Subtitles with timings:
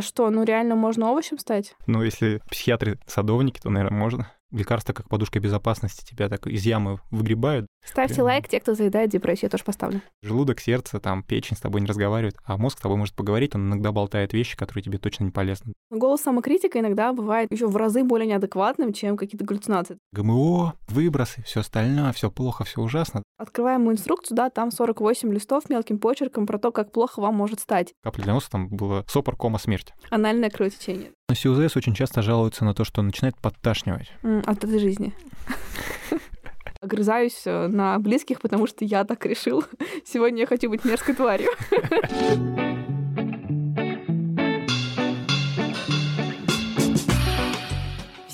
[0.00, 1.74] А что, ну реально можно овощем стать?
[1.86, 4.32] Ну, если психиатры садовники, то, наверное, можно.
[4.50, 7.66] Лекарства как подушка безопасности тебя так из ямы выгребают.
[7.84, 8.24] Ставьте Прям.
[8.24, 10.00] лайк те, кто заедает депрессию, я тоже поставлю.
[10.22, 13.68] Желудок, сердце, там, печень с тобой не разговаривают, а мозг с тобой может поговорить, он
[13.68, 15.74] иногда болтает вещи, которые тебе точно не полезны.
[15.90, 19.98] Голос самокритика иногда бывает еще в разы более неадекватным, чем какие-то галлюцинации.
[20.12, 23.22] ГМО, выбросы, все остальное, все плохо, все ужасно.
[23.40, 27.60] Открываем мою инструкцию, да, там 48 листов мелким почерком про то, как плохо вам может
[27.60, 27.94] стать.
[28.02, 29.94] Капля для носа там было сопор, кома, смерть.
[30.10, 31.12] Анальное кровотечение.
[31.28, 34.12] Но СИУЗС очень часто жалуются на то, что начинает подташнивать.
[34.22, 35.14] М, От этой жизни.
[36.82, 39.64] Огрызаюсь э, на близких, потому что я так решил.
[40.04, 41.48] Сегодня я хочу быть мерзкой тварью.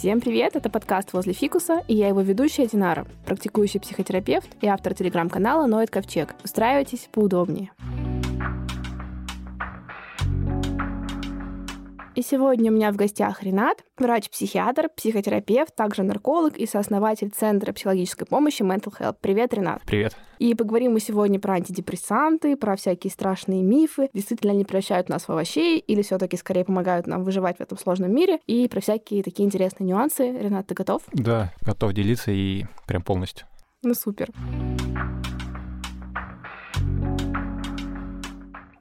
[0.06, 4.94] Всем привет, это подкаст «Возле фикуса», и я его ведущая Динара, практикующий психотерапевт и автор
[4.94, 6.36] телеграм-канала «Ноет Ковчег».
[6.44, 7.72] Устраивайтесь поудобнее.
[12.16, 18.26] И сегодня у меня в гостях Ренат, врач-психиатр, психотерапевт, также нарколог и сооснователь Центра психологической
[18.26, 19.16] помощи Mental Health.
[19.20, 19.82] Привет, Ренат.
[19.84, 20.16] Привет.
[20.38, 25.30] И поговорим мы сегодня про антидепрессанты, про всякие страшные мифы, действительно они превращают нас в
[25.30, 29.22] овощей или все таки скорее помогают нам выживать в этом сложном мире, и про всякие
[29.22, 30.26] такие интересные нюансы.
[30.26, 31.02] Ренат, ты готов?
[31.12, 33.46] Да, готов делиться и прям полностью.
[33.82, 34.30] Ну, супер.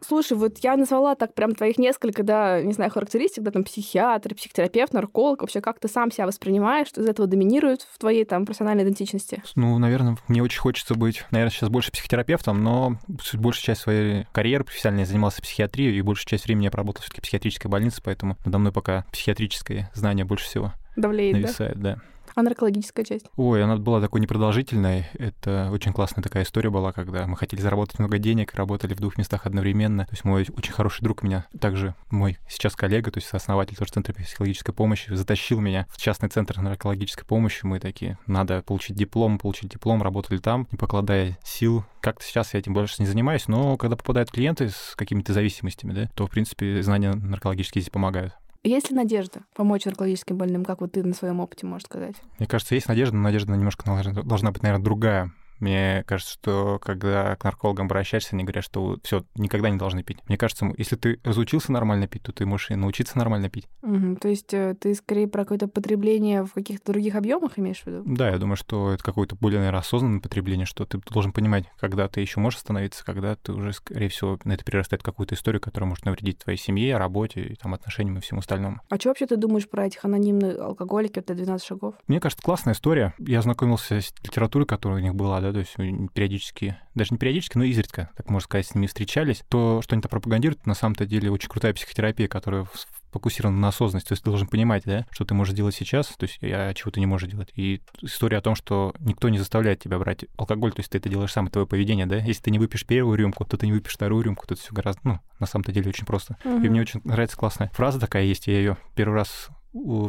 [0.08, 4.36] Слушай, вот я назвала так прям твоих несколько, да, не знаю, характеристик, да, там психиатр,
[4.36, 8.46] психотерапевт, нарколог, вообще как ты сам себя воспринимаешь, что из этого доминирует в твоей там
[8.46, 9.42] профессиональной идентичности?
[9.56, 12.98] Ну, наверное, мне очень хочется быть, наверное, сейчас больше психотерапевтом, но
[13.34, 17.10] большую часть своей карьеры профессиональной я занимался психиатрией, и большую часть времени я поработал все
[17.10, 21.40] таки в психиатрической больнице, поэтому надо мной пока психиатрическое знание больше всего Давлеет, да?
[21.40, 21.98] нависает, да.
[22.36, 23.28] А наркологическая часть?
[23.38, 25.06] Ой, она была такой непродолжительной.
[25.14, 29.18] Это очень классная такая история была, когда мы хотели заработать много денег, работали в двух
[29.18, 30.06] местах одновременно.
[30.06, 33.94] То есть мой очень хороший друг меня, также мой сейчас коллега, то есть основатель тоже
[33.94, 37.66] Центра психологической помощи, затащил меня в частный центр наркологической помощи.
[37.66, 41.86] Мы такие, надо получить диплом, получить диплом, работали там, не покладая сил.
[42.02, 46.10] Как-то сейчас я этим больше не занимаюсь, но когда попадают клиенты с какими-то зависимостями, да,
[46.14, 48.34] то, в принципе, знания наркологические здесь помогают.
[48.66, 52.16] Есть ли надежда помочь наркологическим больным, как вот ты на своем опыте можешь сказать?
[52.40, 53.86] Мне кажется, есть надежда, но надежда немножко
[54.24, 55.32] должна быть, наверное, другая.
[55.60, 60.18] Мне кажется, что когда к наркологам обращаешься, они говорят, что все, никогда не должны пить.
[60.28, 63.68] Мне кажется, если ты разучился нормально пить, то ты можешь и научиться нормально пить.
[63.82, 67.88] Мгм, То есть э, ты скорее про какое-то потребление в каких-то других объемах имеешь в
[67.88, 68.04] виду?
[68.06, 72.08] Да, я думаю, что это какое-то более, наверное, осознанное потребление, что ты должен понимать, когда
[72.08, 75.88] ты еще можешь остановиться, когда ты уже, скорее всего, на это перерастает какую-то историю, которая
[75.88, 78.82] может навредить твоей семье, работе, и, там, отношениям и всему остальному.
[78.90, 81.96] А что вообще ты думаешь про этих анонимных алкоголиков, это 12 шагов?
[82.08, 83.14] Мне кажется, классная история.
[83.20, 85.76] Я знакомился с литературой, которая у них была, да, то есть
[86.14, 89.44] периодически, даже не периодически, но изредка, так можно сказать, с ними встречались.
[89.50, 92.68] То, что они там пропагандируют, на самом-то деле очень крутая психотерапия, которая
[93.12, 94.10] фокусирована на осознанность.
[94.10, 96.92] То есть ты должен понимать, да, что ты можешь делать сейчас, то есть а чего
[96.92, 97.50] ты не можешь делать.
[97.56, 101.08] И история о том, что никто не заставляет тебя брать алкоголь, то есть ты это
[101.08, 102.18] делаешь сам, это твое поведение, да.
[102.18, 104.74] Если ты не выпьешь первую рюмку, то ты не выпьешь вторую рюмку, то это все
[104.74, 106.38] гораздо, ну, на самом-то деле очень просто.
[106.44, 109.48] И мне очень нравится классная фраза такая есть, я ее первый раз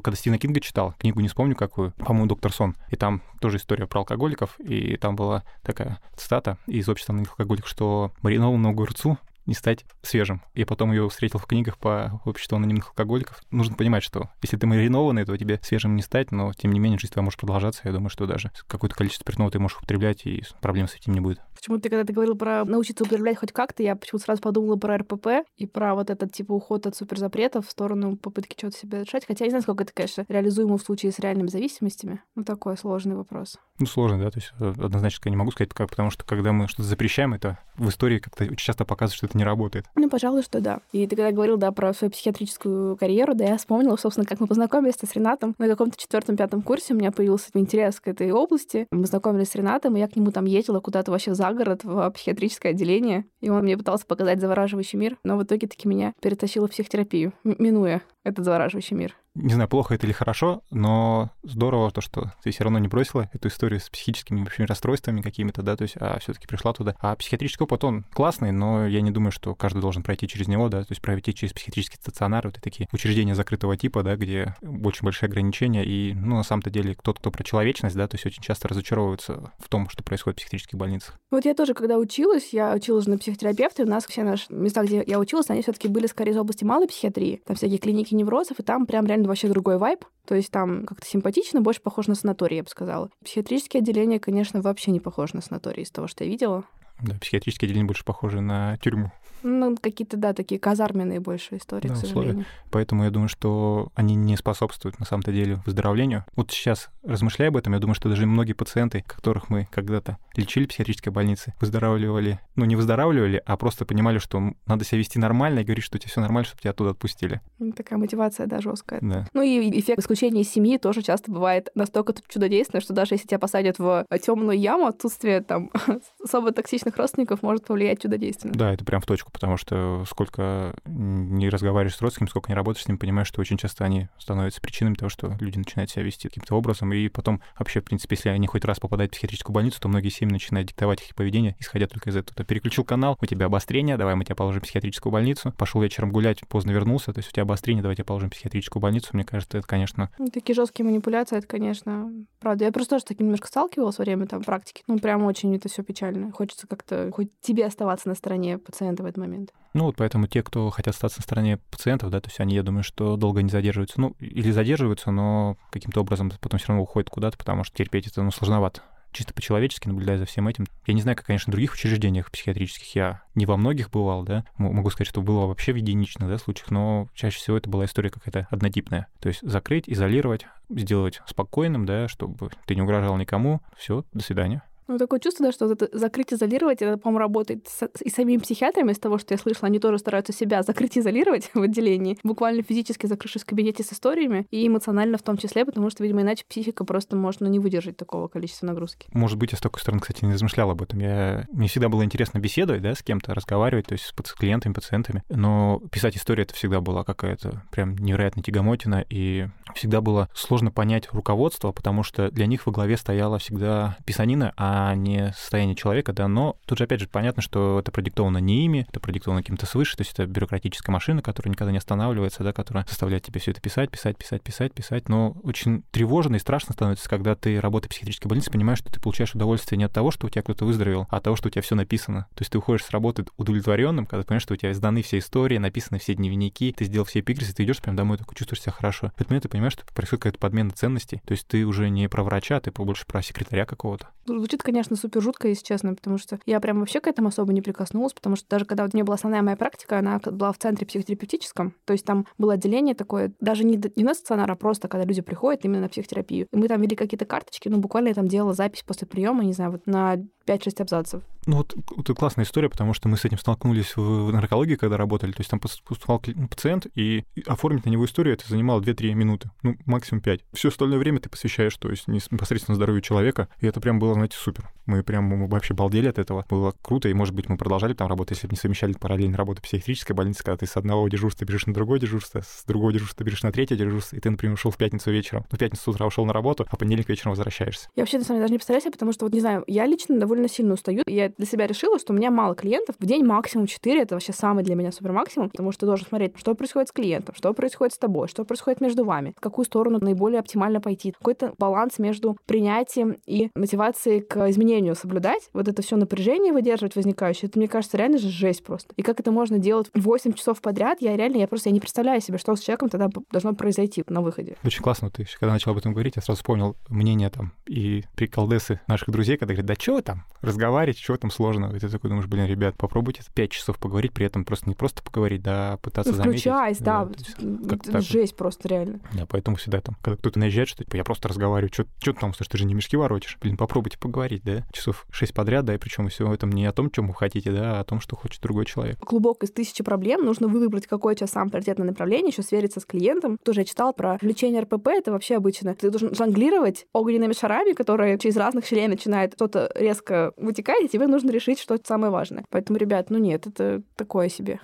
[0.02, 3.86] когда Стивена Кинга читал, книгу не вспомню какую, по-моему, «Доктор Сон», и там тоже история
[3.86, 9.54] про алкоголиков, и там была такая цитата из общества анонимных алкоголиков, что маринованному огурцу не
[9.54, 10.42] стать свежим.
[10.54, 13.40] Я потом ее встретил в книгах по обществу анонимных алкоголиков.
[13.50, 16.98] Нужно понимать, что если ты маринованный, то тебе свежим не стать, но тем не менее
[16.98, 17.82] жизнь твоя может продолжаться.
[17.84, 21.20] Я думаю, что даже какое-то количество спиртного ты можешь употреблять, и проблем с этим не
[21.20, 21.40] будет.
[21.54, 24.98] Почему ты, когда ты говорил про научиться употреблять хоть как-то, я почему-то сразу подумала про
[24.98, 29.24] РПП и про вот этот типа уход от суперзапретов в сторону попытки что-то себе решать.
[29.26, 32.22] Хотя я не знаю, сколько это, конечно, реализуемо в случае с реальными зависимостями.
[32.34, 33.58] Ну, такой сложный вопрос.
[33.78, 36.66] Ну, сложно, да, то есть э, однозначно я не могу сказать, потому что когда мы
[36.68, 39.84] что-то запрещаем, это в истории как-то очень часто показывает, что это не работает.
[39.94, 40.80] Ну, пожалуй, что да.
[40.92, 44.46] И ты когда говорил, да, про свою психиатрическую карьеру, да, я вспомнила, собственно, как мы
[44.46, 45.54] познакомились с Ренатом.
[45.58, 48.86] На каком-то четвертом-пятом курсе у меня появился интерес к этой области.
[48.90, 52.10] Мы знакомились с Ренатом, и я к нему там ездила куда-то вообще за город в
[52.10, 53.26] психиатрическое отделение.
[53.40, 57.32] И он мне пытался показать завораживающий мир, но в итоге таки меня перетащило в психотерапию,
[57.44, 59.14] минуя этот завораживающий мир.
[59.36, 63.28] Не знаю, плохо это или хорошо, но здорово то, что ты все равно не бросила
[63.32, 66.96] эту историю с психическими вообще расстройствами какими-то, да, то есть, а все-таки пришла туда.
[67.00, 70.68] А психиатрический опыт, он классный, но я не думаю, что каждый должен пройти через него,
[70.68, 75.04] да, то есть пройти через психиатрический стационар, вот такие учреждения закрытого типа, да, где очень
[75.04, 78.42] большие ограничения, и, ну, на самом-то деле, кто-то, кто про человечность, да, то есть очень
[78.42, 81.18] часто разочаровываются в том, что происходит в психиатрических больницах.
[81.30, 84.82] Вот я тоже, когда училась, я училась на психотерапевта, и у нас все наши места,
[84.84, 87.42] где я училась, они все таки были скорее из области малой психиатрии.
[87.46, 90.04] Там всякие клиники неврозов, и там прям реально вообще другой вайб.
[90.26, 93.10] То есть там как-то симпатично, больше похоже на санаторий, я бы сказала.
[93.24, 96.64] Психиатрические отделения, конечно, вообще не похожи на санаторий из того, что я видела.
[97.00, 99.12] Да, психиатрические отделения больше похожи на тюрьму.
[99.48, 102.14] Ну, какие-то, да, такие казарменные больше истории, Да, к условия.
[102.14, 102.44] сожалению.
[102.72, 106.24] Поэтому я думаю, что они не способствуют на самом-то деле выздоровлению.
[106.34, 110.64] Вот сейчас, размышляя об этом, я думаю, что даже многие пациенты, которых мы когда-то лечили
[110.64, 115.60] в психиатрической больнице, выздоравливали, ну, не выздоравливали, а просто понимали, что надо себя вести нормально
[115.60, 117.40] и говорить, что у тебя все нормально, чтобы тебя оттуда отпустили.
[117.60, 119.00] Ну, Такая мотивация, да, жесткая.
[119.00, 119.28] Да.
[119.32, 123.38] Ну и эффект исключения из семьи тоже часто бывает настолько чудодейственный, что даже если тебя
[123.38, 125.70] посадят в темную яму, отсутствие там
[126.24, 128.52] особо токсичных родственников может повлиять чудодейственно.
[128.54, 132.84] Да, это прям в точку, потому что сколько не разговариваешь с родственниками, сколько не работаешь
[132.86, 136.28] с ними, понимаешь, что очень часто они становятся причинами того, что люди начинают себя вести
[136.28, 139.78] каким-то образом, и потом вообще, в принципе, если они хоть раз попадают в психиатрическую больницу,
[139.78, 142.34] то многие семьи начинают диктовать их поведение, исходя только из этого.
[142.34, 146.12] Ты переключил канал, у тебя обострение, давай мы тебя положим в психиатрическую больницу, пошел вечером
[146.12, 149.10] гулять, поздно вернулся, то есть у тебя обострение, давай тебя положим в психиатрическую больницу.
[149.12, 152.10] Мне кажется, это, конечно, Ну, Такие жесткие манипуляции, это, конечно,
[152.40, 152.64] правда.
[152.64, 154.82] Я просто тоже таким немножко сталкивалась во время там практики.
[154.86, 156.32] Ну, прям очень это все печально.
[156.32, 159.52] Хочется как-то хоть тебе оставаться на стороне пациента в этот момент.
[159.74, 162.62] Ну вот поэтому те, кто хотят остаться на стороне пациентов, да, то есть они, я
[162.62, 167.10] думаю, что долго не задерживаются, ну или задерживаются, но каким-то образом потом все равно уходят
[167.10, 168.82] куда-то, потому что терпеть это ну, сложновато.
[169.12, 170.66] Чисто по-человечески, наблюдая за всем этим.
[170.86, 172.94] Я не знаю, как, конечно, в других учреждениях психиатрических.
[172.94, 174.44] Я не во многих бывал, да.
[174.58, 178.10] Могу сказать, что было вообще в единичных да, случаях, но чаще всего это была история
[178.10, 179.06] какая-то однотипная.
[179.20, 183.62] То есть закрыть, изолировать, сделать спокойным, да, чтобы ты не угрожал никому.
[183.78, 184.62] Все, до свидания.
[184.88, 188.40] Ну, такое чувство, да, что вот это закрыть, изолировать, это, по-моему, работает с, и самим
[188.40, 192.62] психиатрами, из того, что я слышала, они тоже стараются себя закрыть, изолировать в отделении, буквально
[192.62, 196.44] физически закрывшись в кабинете с историями, и эмоционально в том числе, потому что, видимо, иначе
[196.48, 199.08] психика просто может ну, не выдержать такого количества нагрузки.
[199.12, 201.00] Может быть, я с такой стороны, кстати, не размышлял об этом.
[201.00, 201.46] Я...
[201.50, 205.22] Мне всегда было интересно беседовать, да, с кем-то, разговаривать, то есть с клиентами, пациентами.
[205.28, 211.08] Но писать историю это всегда была какая-то прям невероятная тягомотина, и всегда было сложно понять
[211.12, 216.28] руководство, потому что для них во главе стояла всегда писанина, а не состояние человека, да.
[216.28, 219.96] Но тут же, опять же, понятно, что это продиктовано не ими, это продиктовано кем-то свыше,
[219.96, 223.60] то есть это бюрократическая машина, которая никогда не останавливается, да, которая заставляет тебя все это
[223.60, 225.08] писать, писать, писать, писать, писать.
[225.08, 229.00] Но очень тревожно и страшно становится, когда ты, работая в психиатрической больнице, понимаешь, что ты
[229.00, 231.50] получаешь удовольствие не от того, что у тебя кто-то выздоровел, а от того, что у
[231.50, 232.26] тебя все написано.
[232.34, 235.58] То есть ты уходишь с работы удовлетворенным, когда понимаешь, что у тебя сданы все истории,
[235.58, 239.12] написаны все дневники, ты сделал все эпикрисы, ты идешь прям домой, такой чувствуешь себя хорошо.
[239.16, 241.22] В этот момент ты понимаешь, что происходит какая-то подмена ценностей.
[241.26, 244.08] То есть ты уже не про врача, ты больше про секретаря какого-то.
[244.26, 247.62] Звучит, конечно, супер жутко, если честно, потому что я прям вообще к этому особо не
[247.62, 250.58] прикоснулась, потому что даже когда вот у меня была основная моя практика, она была в
[250.58, 254.88] центре психотерапевтическом, то есть там было отделение такое, даже не, не на стационар, а просто
[254.88, 256.48] когда люди приходят именно на психотерапию.
[256.52, 259.52] И мы там вели какие-то карточки, ну, буквально я там делала запись после приема, не
[259.52, 261.22] знаю, вот на 5-6 абзацев.
[261.46, 264.96] Ну вот это классная история, потому что мы с этим столкнулись в, в наркологии, когда
[264.96, 265.30] работали.
[265.30, 269.50] То есть там поступал ну, пациент, и оформить на него историю это занимало 2-3 минуты,
[269.62, 270.40] ну, максимум 5.
[270.54, 274.14] Все остальное время ты посвящаешь, то есть не- непосредственно здоровью человека, и это прям было,
[274.14, 274.55] знаете, супер.
[274.86, 276.44] Мы прям вообще балдели от этого.
[276.48, 279.60] Было круто, и, может быть, мы продолжали там работать, если бы не совмещали параллельно работу
[279.60, 283.42] психиатрической больнице, когда ты с одного дежурства бежишь на другое дежурство, с другого дежурства бежишь
[283.42, 285.44] на третье дежурство, и ты, например, ушел в пятницу вечером.
[285.50, 287.88] Ну, в пятницу с утра ушел на работу, а в понедельник вечером возвращаешься.
[287.96, 289.86] Я вообще, на самом деле, даже не представляю себе, потому что, вот, не знаю, я
[289.86, 291.02] лично довольно сильно устаю.
[291.06, 292.94] Я для себя решила, что у меня мало клиентов.
[292.98, 294.02] В день максимум 4.
[294.02, 296.92] Это вообще самый для меня супер максимум, потому что ты должен смотреть, что происходит с
[296.92, 301.12] клиентом, что происходит с тобой, что происходит между вами, в какую сторону наиболее оптимально пойти.
[301.12, 305.48] Какой-то баланс между принятием и мотивацией к изменению соблюдать.
[305.52, 308.92] Вот это все напряжение выдерживать возникающее, это, мне кажется, реально же жесть просто.
[308.96, 312.20] И как это можно делать 8 часов подряд, я реально, я просто я не представляю
[312.20, 314.56] себе, что с человеком тогда должно произойти на выходе.
[314.64, 318.80] Очень классно, ты когда начал об этом говорить, я сразу вспомнил мнение там и приколдесы
[318.86, 321.74] наших друзей, когда говорят, да что там, разговаривать, что там сложного?
[321.76, 325.02] И ты такой думаешь, блин, ребят, попробуйте 5 часов поговорить, при этом просто не просто
[325.02, 326.40] поговорить, да, пытаться Ну, заметить.
[326.40, 328.02] Включаясь, да, то есть вот как-то это так.
[328.02, 329.00] жесть просто реально.
[329.12, 332.34] Да, поэтому всегда там, когда кто-то наезжает, что типа, я просто разговариваю, что ты там,
[332.34, 333.38] слушай, ты же не мешки воротишь.
[333.40, 336.90] Блин, попробуйте поговорить, да, часов 6 подряд, да, и причем все этом не о том,
[336.90, 338.98] чем вы хотите, да, а о том, что хочет другой человек.
[338.98, 343.38] клубок из тысячи проблем, нужно выбрать какое тебя самое приоритетное направление, еще свериться с клиентом.
[343.42, 345.74] Тоже я читала про лечение РПП, это вообще обычно.
[345.74, 351.06] Ты должен жонглировать огненными шарами, которые через разных щелей начинает что-то резко вытекать, и тебе
[351.06, 352.44] нужно решить, что самое важное.
[352.50, 354.60] Поэтому, ребят, ну нет, это такое себе.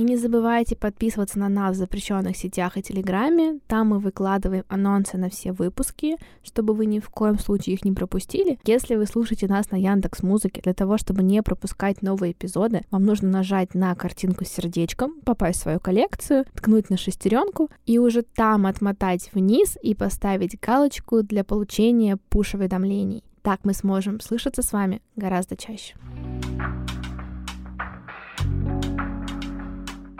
[0.00, 3.60] И не забывайте подписываться на нас в запрещенных сетях и Телеграме.
[3.66, 7.92] Там мы выкладываем анонсы на все выпуски, чтобы вы ни в коем случае их не
[7.92, 8.58] пропустили.
[8.64, 13.04] Если вы слушаете нас на Яндекс Музыке, для того, чтобы не пропускать новые эпизоды, вам
[13.04, 18.22] нужно нажать на картинку с сердечком, попасть в свою коллекцию, ткнуть на шестеренку и уже
[18.22, 23.22] там отмотать вниз и поставить галочку для получения пуш-уведомлений.
[23.42, 25.94] Так мы сможем слышаться с вами гораздо чаще.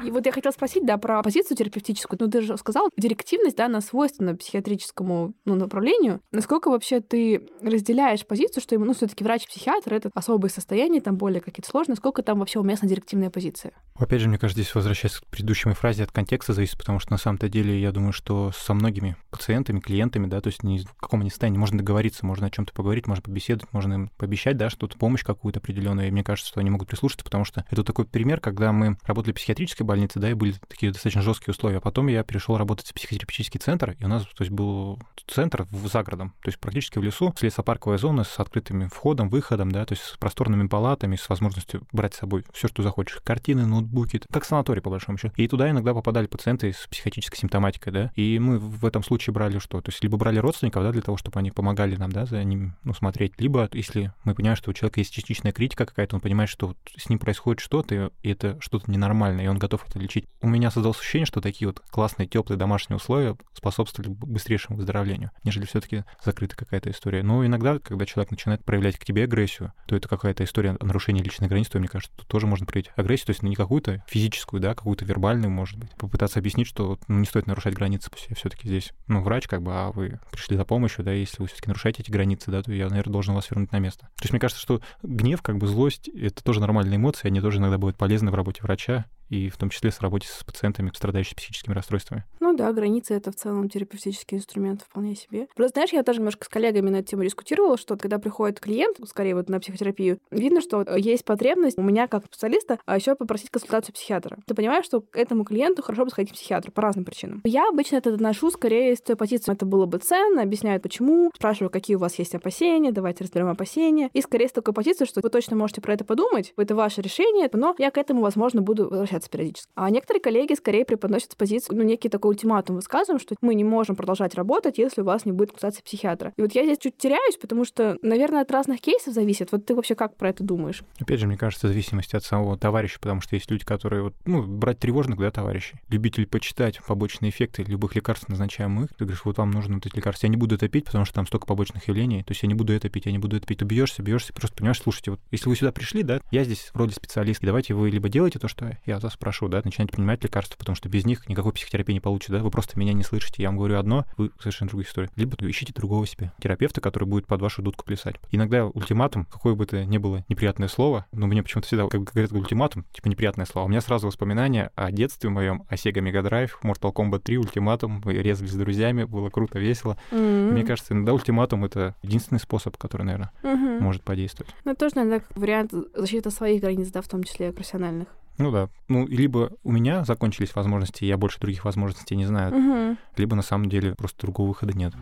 [0.05, 2.19] И вот я хотела спросить, да, про позицию терапевтическую.
[2.21, 6.21] Ну, ты же сказал, директивность, да, она свойственна психиатрическому ну, направлению.
[6.33, 11.41] Насколько вообще ты разделяешь позицию, что, ну, все таки врач-психиатр— это особое состояние, там более
[11.41, 11.97] какие-то сложные.
[11.97, 13.73] Сколько там вообще уместна директивная позиция?
[13.97, 17.19] Опять же, мне кажется, здесь возвращаясь к предыдущей фразе, от контекста зависит, потому что на
[17.19, 21.21] самом-то деле я думаю, что со многими пациентами, клиентами, да, то есть ни в каком
[21.21, 24.99] они состоянии можно договориться, можно о чем-то поговорить, можно побеседовать, можно им пообещать, да, что-то
[24.99, 26.09] помощь какую-то определенную.
[26.09, 29.33] И мне кажется, что они могут прислушаться, потому что это такой пример, когда мы работали
[29.33, 31.79] психиатрической больнице, да, и были такие достаточно жесткие условия.
[31.79, 35.67] А потом я перешел работать в психотерапевтический центр, и у нас, то есть, был центр
[35.71, 39.85] в загородом, то есть практически в лесу, с лесопарковой зоны, с открытыми входом, выходом, да,
[39.85, 43.21] то есть с просторными палатами, с возможностью брать с собой все, что захочешь.
[43.25, 45.35] Картины, ноутбуки, как санаторий, по большому счету.
[45.37, 49.59] И туда иногда попадали пациенты с психотической симптоматикой, да, и мы в этом случае брали
[49.59, 49.81] что?
[49.81, 52.77] То есть либо брали родственников, да, для того, чтобы они помогали нам, да, за ним,
[52.85, 56.51] ну, смотреть, либо если мы понимаем, что у человека есть частичная критика какая-то, он понимает,
[56.51, 60.27] что вот с ним происходит что-то, и это что-то ненормальное, и он готов это лечить.
[60.41, 65.67] У меня создалось ощущение, что такие вот классные, теплые домашние условия способствовали быстрейшему выздоровлению, нежели
[65.67, 67.23] все-таки закрытая какая-то история.
[67.23, 71.49] Но иногда, когда человек начинает проявлять к тебе агрессию, то это какая-то история нарушения личной
[71.49, 74.75] границ, то, мне кажется, тут тоже можно проявить агрессию, то есть не какую-то физическую, да,
[74.75, 75.91] какую-то вербальную, может быть.
[75.97, 79.73] Попытаться объяснить, что ну, не стоит нарушать границы, я все-таки здесь, ну, врач, как бы,
[79.75, 82.89] а вы пришли за помощью, да, если вы все-таки нарушаете эти границы, да, то я,
[82.89, 84.07] наверное, должен вас вернуть на место.
[84.17, 87.59] То есть мне кажется, что гнев, как бы злость, это тоже нормальные эмоции, они тоже
[87.59, 91.37] иногда будут полезны в работе врача, и в том числе с работе с пациентами, страдающими
[91.37, 92.25] психическими расстройствами.
[92.41, 95.47] Ну да, границы— это в целом терапевтический инструмент вполне себе.
[95.55, 98.99] Просто, знаешь, я тоже немножко с коллегами на эту тему дискутировала, что когда приходит клиент,
[99.09, 103.51] скорее вот на психотерапию, видно, что есть потребность у меня как специалиста а еще попросить
[103.51, 104.39] консультацию психиатра.
[104.47, 107.41] Ты понимаешь, что к этому клиенту хорошо бы сходить к психиатру по разным причинам.
[107.45, 111.71] Я обычно это отношу скорее с той позиции, это было бы ценно, объясняют почему, спрашиваю,
[111.71, 114.11] какие у вас есть опасения, давайте разберем опасения.
[114.13, 117.49] И скорее с такой позиции, что вы точно можете про это подумать, это ваше решение,
[117.53, 119.71] но я к этому, возможно, буду возвращаться периодически.
[119.75, 123.65] А некоторые коллеги скорее преподносят с позиции, ну, некий такой ультиматум высказываем, что мы не
[123.65, 126.33] можем продолжать работать, если у вас не будет консультации психиатра.
[126.37, 129.53] И вот я здесь чуть теряюсь, потому что, наверное, от разных кейсов зависит.
[129.53, 130.83] Вот ты вообще как про это думаешь?
[130.99, 134.15] Опять же, мне кажется, в зависимости от самого товарища, потому что есть люди, которые, вот,
[134.25, 138.91] ну, брать тревожных, да, товарищей, любитель почитать побочные эффекты любых лекарств, назначаемых.
[138.91, 140.27] Ты говоришь, вот вам нужно вот эти лекарства.
[140.27, 142.23] Я не буду это пить, потому что там столько побочных явлений.
[142.23, 143.59] То есть я не буду это пить, я не буду это пить.
[143.59, 146.77] Ты бьешься, бьешься, просто понимаешь, слушайте, вот если вы сюда пришли, да, я здесь в
[146.77, 150.57] роли специалиста, давайте вы либо делаете то, что я вас прошу, да, начинайте принимать лекарства,
[150.57, 153.49] потому что без них никакой психотерапии не получится, да, вы просто меня не слышите, я
[153.49, 155.11] вам говорю одно, вы совершенно другую историю.
[155.17, 158.17] Либо ищите другого себе терапевта, который будет под вашу дудку плясать.
[158.31, 162.33] Иногда ультиматум, какое бы это ни было неприятное слово, но мне почему-то всегда, как говорят
[162.33, 166.51] ультиматум, типа неприятное слово, у меня сразу воспоминания о детстве моем, о Sega Mega Drive,
[166.63, 169.99] Mortal Kombat 3, ультиматум, мы резались с друзьями, было круто, весело.
[170.11, 170.53] Mm-hmm.
[170.53, 173.81] Мне кажется, иногда ультиматум— это единственный способ, который, наверное, mm-hmm.
[173.81, 174.55] может подействовать.
[174.65, 178.09] Ну, тоже, наверное, вариант защиты своих границ, да, в том числе профессиональных.
[178.41, 178.71] Ну да.
[178.89, 182.97] Ну, либо у меня закончились возможности, я больше других возможностей не знаю, угу.
[183.17, 184.95] либо на самом деле просто другого выхода нет.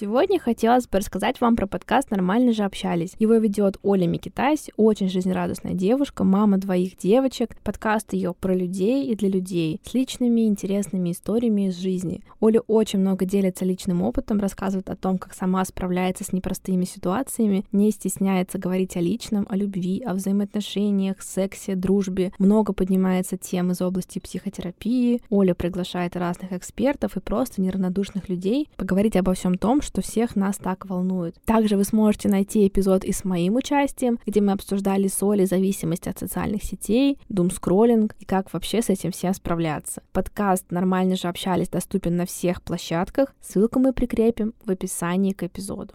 [0.00, 3.16] Сегодня хотелось бы рассказать вам про подкаст «Нормально же общались».
[3.18, 7.56] Его ведет Оля Микитась, очень жизнерадостная девушка, мама двоих девочек.
[7.64, 12.22] Подкаст ее про людей и для людей, с личными интересными историями из жизни.
[12.38, 17.64] Оля очень много делится личным опытом, рассказывает о том, как сама справляется с непростыми ситуациями,
[17.72, 22.32] не стесняется говорить о личном, о любви, о взаимоотношениях, сексе, дружбе.
[22.38, 25.22] Много поднимается тем из области психотерапии.
[25.28, 30.56] Оля приглашает разных экспертов и просто неравнодушных людей поговорить обо всем том, что всех нас
[30.56, 31.34] так волнует.
[31.44, 36.18] Также вы сможете найти эпизод и с моим участием, где мы обсуждали соли зависимость от
[36.18, 40.02] социальных сетей, дум-скроллинг и как вообще с этим всем справляться.
[40.12, 43.34] Подкаст «Нормально же общались» доступен на всех площадках.
[43.40, 45.94] Ссылку мы прикрепим в описании к эпизоду.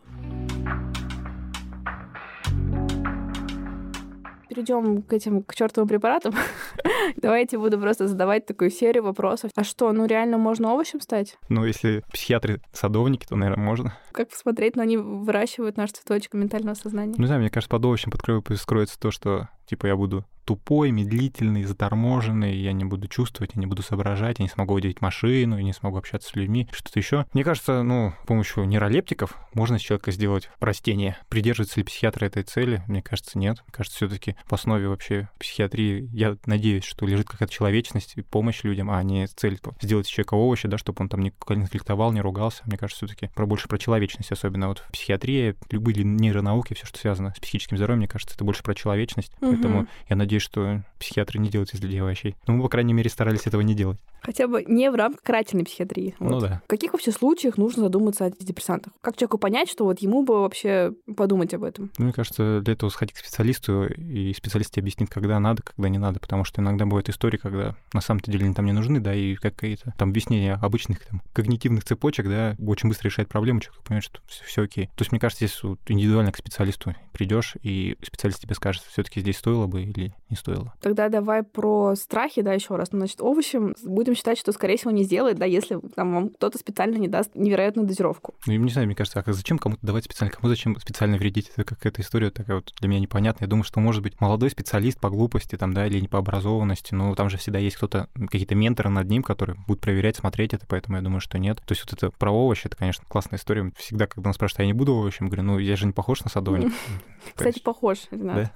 [4.54, 6.34] Перейдем к этим к чертовым препаратам.
[7.18, 9.52] Давайте буду просто задавать такую серию вопросов.
[9.56, 11.38] А что, ну реально можно овощем стать?
[11.50, 13.98] Ну, если психиатры садовники, то, наверное, можно.
[14.12, 17.14] Как посмотреть, но они выращивают наш цветочек ментального сознания.
[17.18, 18.22] Ну, не знаю, мне кажется, под овощем под
[18.60, 23.65] скроется то, что типа я буду тупой, медлительный, заторможенный, я не буду чувствовать, я не
[23.65, 27.25] буду соображать, я не смогу водить машину, я не смогу общаться с людьми, что-то еще.
[27.34, 31.17] Мне кажется, ну, с помощью нейролептиков можно с человека сделать растение.
[31.29, 32.84] Придерживается ли психиатр этой цели?
[32.88, 33.62] Мне кажется, нет.
[33.63, 38.22] Мне кажется, все таки в основе вообще психиатрии, я надеюсь, что лежит какая-то человечность и
[38.22, 42.12] помощь людям, а не цель сделать из человека овощи, да, чтобы он там не конфликтовал,
[42.12, 42.63] не ругался.
[42.65, 46.86] Мне кажется, все таки про больше про человечность, особенно вот в психиатрии, любые нейронауки, все,
[46.86, 49.32] что связано с психическим здоровьем, мне кажется, это больше про человечность.
[49.39, 49.53] Mm-hmm.
[49.54, 52.36] Поэтому я надеюсь, что психиатры не делают из людей овощей.
[52.48, 54.00] Ну, мы, по крайней мере, старались этого не делать.
[54.22, 56.16] Хотя бы не в рамках карательной психиатрии.
[56.20, 56.62] Ну да.
[56.64, 58.94] В каких вообще случаях нужно задуматься о антидепрессантах?
[59.02, 61.92] Как человеку понять, что вот ему бы вообще подумать об этом?
[61.98, 65.90] Ну, мне кажется, для этого сходить к специалисту, и специалист тебе объяснит, когда надо, когда
[65.90, 69.02] не надо, потому что иногда бывают истории, когда на самом-то деле они там не нужны,
[69.02, 73.84] да, и какие-то там объяснения обычных там когнитивных цепочек, да, очень быстро решает проблему, человек
[73.84, 74.86] понимает, что все, все окей.
[74.88, 79.20] То есть, мне кажется, здесь вот индивидуально к специалисту придешь, и специалист тебе скажет, все-таки
[79.20, 80.74] здесь стоило бы или не стоило.
[80.80, 82.94] Тогда давай про страхи, да, еще раз.
[82.94, 86.58] Ну, значит, овощем будем считать, что, скорее всего, не сделает, да, если там вам кто-то
[86.58, 88.36] специально не даст невероятную дозировку.
[88.48, 91.52] Ну, не знаю, мне кажется, а зачем кому-то давать специально, кому зачем специально вредить?
[91.54, 93.48] Это какая-то история такая вот для меня непонятная.
[93.48, 96.94] Я думаю, что, может быть, молодой специалист по глупости там, да, или не по образованности,
[96.94, 100.66] но там же всегда есть кто-то, какие-то менторы над ним, которые будут проверять, смотреть это,
[100.68, 101.58] поэтому я думаю, что нет.
[101.58, 103.74] То есть вот это про овощи, это, конечно, классная история.
[103.76, 106.24] Всегда, когда он спрашивает, а я не буду овощем, говорю, ну, я же не похож
[106.24, 106.72] на садовник.
[107.36, 108.54] Кстати, похож, Ренат.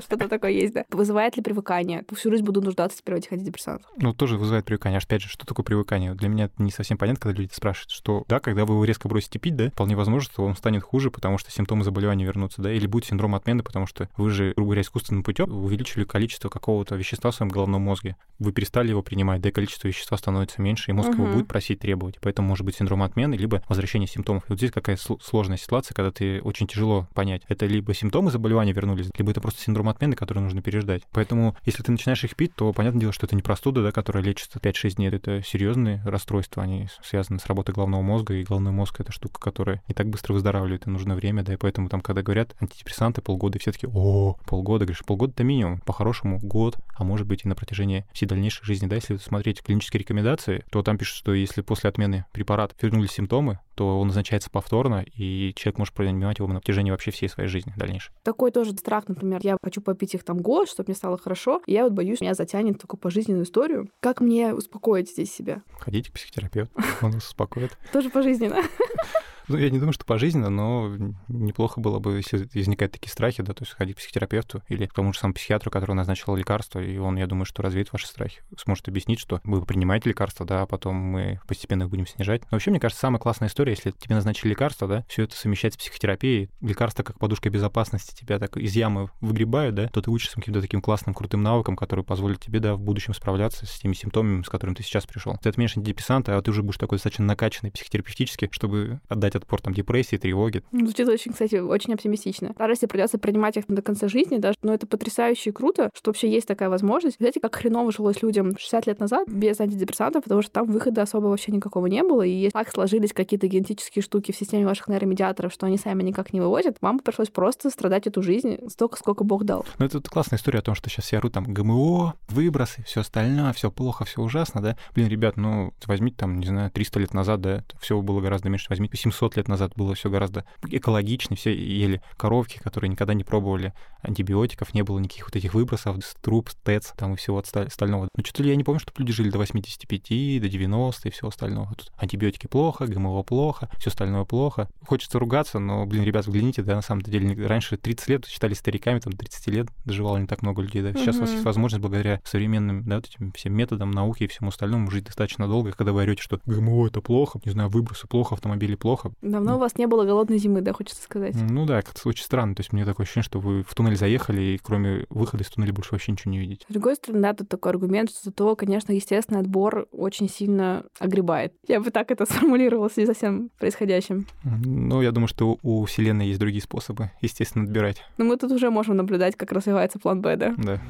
[0.00, 0.84] Что-то такое есть, да.
[0.90, 2.04] Вызывает ли привыкание?
[2.14, 3.90] Всю жизнь буду нуждаться теперь в этих антидепрессантах.
[3.96, 4.98] Ну, тоже вызывает привыкание.
[4.98, 6.14] Опять же, что такое привыкание?
[6.14, 9.08] Для меня это не совсем понятно, когда люди спрашивают, что, да, когда вы его резко
[9.08, 12.72] бросите пить, да, вполне возможно, что он станет хуже, потому что симптомы заболевания вернутся, да,
[12.72, 16.96] или будет синдром отмены, потому что вы же, грубо говоря, искусственным путем увеличили количество какого-то
[16.96, 18.16] вещества в своем головном мозге.
[18.38, 21.22] Вы перестали его принимать, да, и количество вещества становится меньше, и мозг угу.
[21.22, 22.18] его будет просить требовать.
[22.20, 24.44] Поэтому может быть синдром отмены, либо возвращение симптомов.
[24.44, 28.72] И вот здесь какая сложная ситуация, когда ты очень тяжело понять, это либо симптомы заболевания
[28.72, 31.02] вернулись, либо это просто синдром отмены, который нужно переждать.
[31.12, 34.22] Поэтому, если ты начинаешь их пить, то понятное дело, что это не простуда, да, которая
[34.22, 35.08] лечится 5-6 дней.
[35.08, 39.82] Это серьезные расстройства, они связаны с работой головного мозга, и головной мозг— это штука, которая
[39.88, 43.58] не так быстро выздоравливает, и нужно время, да, и поэтому там, когда говорят антидепрессанты полгода,
[43.58, 47.48] и все таки о, полгода, говоришь, полгода— это минимум, по-хорошему год, а может быть и
[47.48, 51.62] на протяжении всей дальнейшей жизни, да, если смотреть клинические рекомендации, то там пишут, что если
[51.62, 56.60] после отмены препарата вернулись симптомы, то он назначается повторно, и человек может принимать его на
[56.60, 58.14] протяжении вообще всей своей жизни дальнейшей.
[58.22, 61.72] Такой тоже страх, например, я хочу попить их там год, чтобы мне стало хорошо, и
[61.72, 63.90] я вот боюсь, меня затянет такую пожизненную историю.
[64.00, 65.62] Как мне успокоить здесь себя?
[65.78, 67.76] Ходите к психотерапевту, он вас успокоит.
[67.92, 68.56] Тоже пожизненно.
[69.48, 70.96] Ну, я не думаю, что пожизненно, но
[71.28, 74.92] неплохо было бы, если возникают такие страхи, да, то есть ходить к психотерапевту или к
[74.92, 78.42] тому же самому психиатру, который назначил лекарство, и он, я думаю, что развеет ваши страхи,
[78.58, 82.42] сможет объяснить, что вы принимаете лекарства, да, а потом мы постепенно их будем снижать.
[82.42, 85.74] Но вообще, мне кажется, самая классная история, если тебе назначили лекарство, да, все это совмещать
[85.74, 90.36] с психотерапией, лекарство как подушка безопасности тебя так из ямы выгребают, да, то ты учишься
[90.36, 94.42] каким-то таким классным, крутым навыкам, которые позволят тебе, да, в будущем справляться с теми симптомами,
[94.42, 95.36] с которыми ты сейчас пришел.
[95.40, 99.72] Ты отменишь антидепрессанты, а ты уже будешь такой достаточно накачанный психотерапевтически, чтобы отдать отпор там
[99.72, 100.62] депрессии, тревоги.
[100.72, 102.54] Звучит очень, кстати, очень оптимистично.
[102.56, 106.10] Даже если придется принимать их до конца жизни, даже, но это потрясающе и круто, что
[106.10, 107.16] вообще есть такая возможность.
[107.18, 111.26] Знаете, как хреново жилось людям 60 лет назад без антидепрессантов, потому что там выхода особо
[111.26, 115.52] вообще никакого не было, и если так сложились какие-то генетические штуки в системе ваших нейромедиаторов,
[115.52, 119.44] что они сами никак не выводят, вам пришлось просто страдать эту жизнь столько, сколько Бог
[119.44, 119.64] дал.
[119.78, 123.52] Ну, это классная история о том, что сейчас все орут там ГМО, выбросы, все остальное,
[123.52, 124.76] все плохо, все ужасно, да?
[124.94, 128.66] Блин, ребят, ну, возьмите там, не знаю, 300 лет назад, да, все было гораздо меньше.
[128.68, 133.72] Возьмите 700 лет назад было все гораздо экологичнее, все ели коровки, которые никогда не пробовали
[134.02, 138.08] антибиотиков, не было никаких вот этих выбросов, труб, ТЭЦ там и всего остального.
[138.14, 141.74] Ну, что-то я не помню, чтобы люди жили до 85, до 90 и всего остального.
[141.76, 144.68] Тут антибиотики плохо, ГМО плохо, все остальное плохо.
[144.86, 149.00] Хочется ругаться, но, блин, ребят, взгляните, да, на самом деле, раньше 30 лет считали стариками,
[149.00, 150.92] там, 30 лет доживало не так много людей, да.
[150.92, 151.18] Сейчас mm-hmm.
[151.18, 154.90] у вас есть возможность благодаря современным, да, вот этим всем методам науки и всему остальному
[154.90, 158.76] жить достаточно долго, когда вы орете, что ГМО это плохо, не знаю, выбросы плохо, автомобили
[158.76, 159.12] плохо.
[159.22, 161.34] Давно у вас не было голодной зимы, да, хочется сказать?
[161.34, 162.54] Ну да, это очень странно.
[162.54, 165.72] То есть мне такое ощущение, что вы в туннель заехали, и кроме выхода из туннеля
[165.72, 166.66] больше вообще ничего не видите.
[166.68, 171.54] С другой стороны, да, тут такой аргумент, что то, конечно, естественный отбор очень сильно огребает.
[171.66, 174.26] Я бы так это сформулировала в связи со всем происходящим.
[174.44, 178.02] Ну, я думаю, что у Вселенной есть другие способы, естественно, отбирать.
[178.18, 180.54] Но мы тут уже можем наблюдать, как развивается план Б, да?
[180.58, 180.80] Да.